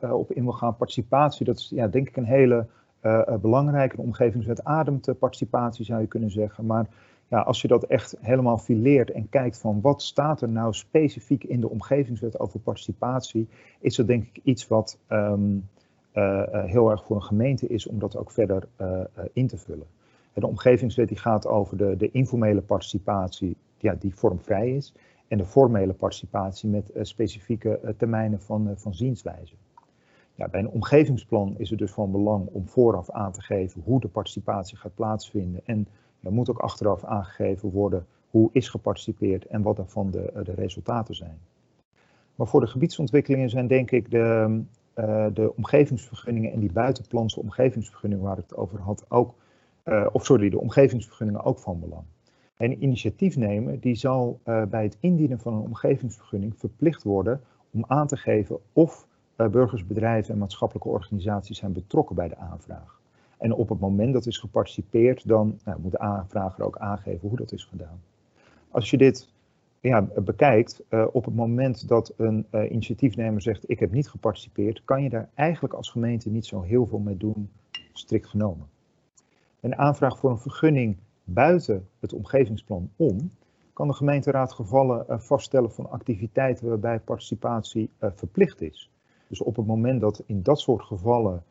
op 0.00 0.32
in 0.32 0.42
wil 0.42 0.52
gaan, 0.52 0.76
participatie. 0.76 1.44
Dat 1.44 1.58
is 1.58 1.70
ja, 1.74 1.88
denk 1.88 2.08
ik 2.08 2.16
een 2.16 2.24
hele 2.24 2.66
belangrijke 3.40 4.00
omgevingswet 4.00 4.64
ademt 4.64 5.18
participatie 5.18 5.84
zou 5.84 6.00
je 6.00 6.06
kunnen 6.06 6.30
zeggen. 6.30 6.66
Maar 6.66 6.86
ja, 7.32 7.40
als 7.40 7.60
je 7.60 7.68
dat 7.68 7.84
echt 7.84 8.16
helemaal 8.20 8.58
fileert 8.58 9.10
en 9.10 9.28
kijkt 9.28 9.58
van 9.58 9.80
wat 9.80 10.02
staat 10.02 10.42
er 10.42 10.48
nou 10.48 10.72
specifiek 10.72 11.44
in 11.44 11.60
de 11.60 11.68
omgevingswet 11.68 12.40
over 12.40 12.60
participatie, 12.60 13.48
is 13.80 13.96
dat 13.96 14.06
denk 14.06 14.26
ik 14.26 14.40
iets 14.44 14.68
wat 14.68 14.98
um, 15.08 15.68
uh, 16.14 16.42
heel 16.64 16.90
erg 16.90 17.04
voor 17.04 17.16
een 17.16 17.22
gemeente 17.22 17.66
is 17.66 17.86
om 17.86 17.98
dat 17.98 18.16
ook 18.16 18.30
verder 18.30 18.68
uh, 18.80 19.00
in 19.32 19.46
te 19.46 19.56
vullen. 19.56 19.86
De 20.34 20.46
omgevingswet 20.46 21.08
die 21.08 21.16
gaat 21.16 21.46
over 21.46 21.76
de, 21.76 21.96
de 21.96 22.10
informele 22.10 22.60
participatie, 22.60 23.56
ja, 23.78 23.94
die 23.94 24.14
vormvrij 24.14 24.70
is, 24.70 24.94
en 25.28 25.38
de 25.38 25.46
formele 25.46 25.92
participatie 25.92 26.68
met 26.68 26.90
specifieke 27.00 27.94
termijnen 27.96 28.40
van, 28.40 28.72
van 28.76 28.94
zienswijze. 28.94 29.54
Ja, 30.34 30.48
bij 30.48 30.60
een 30.60 30.70
omgevingsplan 30.70 31.54
is 31.58 31.70
het 31.70 31.78
dus 31.78 31.92
van 31.92 32.10
belang 32.10 32.46
om 32.46 32.68
vooraf 32.68 33.10
aan 33.10 33.32
te 33.32 33.42
geven 33.42 33.82
hoe 33.84 34.00
de 34.00 34.08
participatie 34.08 34.76
gaat 34.76 34.94
plaatsvinden 34.94 35.60
en 35.64 35.86
er 36.22 36.32
moet 36.32 36.50
ook 36.50 36.58
achteraf 36.58 37.04
aangegeven 37.04 37.70
worden 37.70 38.06
hoe 38.30 38.48
is 38.52 38.68
geparticipeerd 38.68 39.46
en 39.46 39.62
wat 39.62 39.76
daarvan 39.76 40.10
de, 40.10 40.32
eh, 40.32 40.44
de 40.44 40.54
resultaten 40.54 41.14
zijn. 41.14 41.38
Maar 42.34 42.46
voor 42.46 42.60
de 42.60 42.66
gebiedsontwikkelingen 42.66 43.50
zijn 43.50 43.66
denk 43.66 43.90
ik 43.90 44.10
de, 44.10 44.60
uh, 44.98 45.26
de 45.34 45.56
omgevingsvergunningen 45.56 46.52
en 46.52 46.60
die 46.60 46.72
buitenplanse 46.72 47.40
omgevingsvergunningen 47.40 48.24
waar 48.24 48.38
ik 48.38 48.44
het 48.48 48.56
over 48.56 48.80
had 48.80 49.04
ook, 49.08 49.34
uh, 49.84 50.06
of 50.12 50.24
sorry, 50.24 50.50
de 50.50 50.58
omgevingsvergunningen 50.58 51.44
ook 51.44 51.58
van 51.58 51.80
belang. 51.80 52.04
een 52.56 52.82
initiatiefnemer 52.82 53.80
die 53.80 53.94
zal 53.94 54.40
bij 54.44 54.82
het 54.82 54.96
indienen 55.00 55.38
van 55.38 55.54
een 55.54 55.60
omgevingsvergunning 55.60 56.54
verplicht 56.56 57.02
worden 57.02 57.40
om 57.70 57.84
aan 57.86 58.06
te 58.06 58.16
geven 58.16 58.58
of 58.72 59.06
burgers, 59.36 59.86
bedrijven 59.86 60.32
en 60.32 60.38
maatschappelijke 60.38 60.88
organisaties 60.88 61.58
zijn 61.58 61.72
betrokken 61.72 62.16
bij 62.16 62.28
de 62.28 62.36
aanvraag. 62.36 63.01
En 63.42 63.54
op 63.54 63.68
het 63.68 63.80
moment 63.80 64.12
dat 64.12 64.26
is 64.26 64.38
geparticipeerd, 64.38 65.28
dan 65.28 65.58
nou, 65.64 65.80
moet 65.80 65.90
de 65.90 65.98
aanvrager 65.98 66.64
ook 66.64 66.78
aangeven 66.78 67.28
hoe 67.28 67.36
dat 67.38 67.52
is 67.52 67.64
gedaan. 67.64 68.00
Als 68.70 68.90
je 68.90 68.96
dit 68.96 69.28
ja, 69.80 70.02
bekijkt, 70.02 70.82
uh, 70.90 71.06
op 71.12 71.24
het 71.24 71.34
moment 71.34 71.88
dat 71.88 72.12
een 72.16 72.46
uh, 72.50 72.70
initiatiefnemer 72.70 73.42
zegt 73.42 73.70
ik 73.70 73.78
heb 73.78 73.92
niet 73.92 74.08
geparticipeerd, 74.08 74.82
kan 74.84 75.02
je 75.02 75.08
daar 75.08 75.28
eigenlijk 75.34 75.74
als 75.74 75.90
gemeente 75.90 76.30
niet 76.30 76.46
zo 76.46 76.60
heel 76.60 76.86
veel 76.86 76.98
mee 76.98 77.16
doen, 77.16 77.50
strikt 77.92 78.26
genomen. 78.26 78.66
Een 79.60 79.76
aanvraag 79.76 80.18
voor 80.18 80.30
een 80.30 80.38
vergunning 80.38 80.96
buiten 81.24 81.88
het 82.00 82.12
omgevingsplan 82.12 82.90
om, 82.96 83.30
kan 83.72 83.88
de 83.88 83.94
gemeenteraad 83.94 84.52
gevallen 84.52 85.06
uh, 85.08 85.18
vaststellen 85.18 85.72
van 85.72 85.90
activiteiten 85.90 86.68
waarbij 86.68 87.00
participatie 87.00 87.90
verplicht 87.98 88.60
is. 88.60 88.90
Dus 89.28 89.42
op 89.42 89.56
het 89.56 89.66
moment 89.66 90.00
dat 90.00 90.22
in 90.26 90.42
dat 90.42 90.60
soort 90.60 90.82
gevallen 90.82 91.42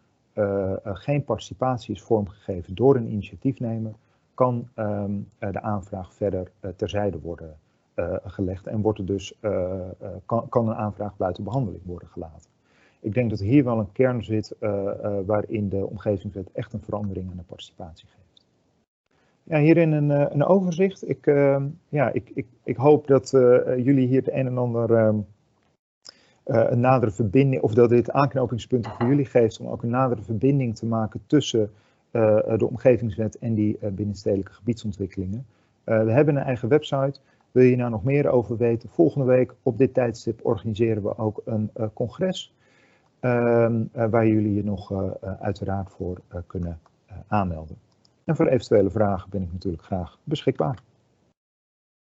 geen 0.84 1.24
participatie 1.24 1.96
is 1.96 2.02
vormgegeven 2.02 2.76
door 2.76 2.96
een 2.96 3.12
initiatiefnemer, 3.12 3.94
kan 4.34 4.68
um, 4.76 5.28
de 5.40 5.62
aanvraag 5.62 6.14
verder 6.14 6.52
terzijde 6.76 7.20
worden 7.20 7.56
gelegd 8.24 8.68
en 8.68 8.82
wordt 8.82 9.00
er 9.00 9.06
dus, 9.06 9.34
kan, 10.26 10.50
kan, 10.50 10.68
een 10.68 10.76
aanvraag 10.76 11.18
buiten 11.18 11.44
behandeling 11.44 11.84
worden 11.86 12.08
gelaten. 12.08 12.50
Ik 13.00 13.14
denk 13.14 13.30
dat 13.30 13.40
hier 13.40 13.64
wel 13.64 13.80
een 13.80 13.92
kern 13.92 14.24
zit 14.24 14.56
waarin 15.26 15.70
de 15.70 15.86
omgevingswet 15.88 16.52
echt 16.52 16.74
een 16.74 16.82
verandering 16.82 17.30
aan 17.30 17.38
de 17.38 17.44
participatie 17.44 18.08
geeft. 18.08 18.46
Ja, 19.44 19.60
hierin 19.60 19.92
een, 19.92 20.10
een 20.10 20.46
overzicht. 20.46 21.10
Ik, 21.10 21.28
ehm, 21.28 21.66
ja, 21.90 22.12
ik, 22.12 22.32
ik, 22.34 22.46
ik 22.64 22.76
hoop 22.76 23.08
dat 23.08 23.30
jullie 23.78 24.08
hier 24.08 24.20
het 24.20 24.32
een 24.32 24.48
en 24.48 24.58
ander 24.58 24.94
ehm, 24.94 25.18
een 26.44 26.80
nadere 26.80 27.12
verbinding, 27.12 27.62
of 27.62 27.74
dat 27.74 27.90
dit 27.90 28.12
aanknopingspunten 28.12 28.92
voor 28.92 29.08
jullie 29.08 29.26
geeft 29.26 29.60
om 29.60 29.68
ook 29.68 29.84
een 29.84 29.90
nadere 29.90 30.22
verbinding 30.22 30.76
te 30.76 30.86
maken 30.86 31.22
tussen 31.28 31.72
uh, 32.12 32.58
de 32.58 32.68
omgevingswet 32.68 33.38
en 33.38 33.54
die 33.54 33.78
uh, 33.82 33.90
binnenstedelijke 33.90 34.54
gebiedsontwikkelingen. 34.54 35.46
we 35.84 36.12
hebben 36.12 36.36
een 36.36 36.44
eigen 36.44 36.68
website. 36.68 37.20
Wil 37.52 37.64
je 37.64 37.76
nou 37.76 37.90
nog 37.90 38.04
meer 38.04 38.30
over 38.30 38.58
weten? 38.58 38.90
Volgende 38.90 39.26
week 39.26 39.54
op 39.64 39.78
dit 39.78 39.94
tijdstip 39.94 40.40
organiseren 40.44 41.04
we 41.04 41.18
ook 41.18 41.42
een 41.46 41.72
congres. 41.94 42.54
Ehm, 43.20 43.84
waar 43.92 44.28
jullie 44.28 44.54
je 44.54 44.64
nog 44.64 44.94
uiteraard 45.40 45.90
voor 45.90 46.18
kunnen 46.48 46.80
aanmelden. 47.28 47.76
En 48.24 48.36
voor 48.36 48.48
eventuele 48.48 48.90
vragen 48.90 49.30
ben 49.30 49.42
ik 49.42 49.52
natuurlijk 49.52 49.84
graag 49.84 50.18
beschikbaar. 50.24 50.80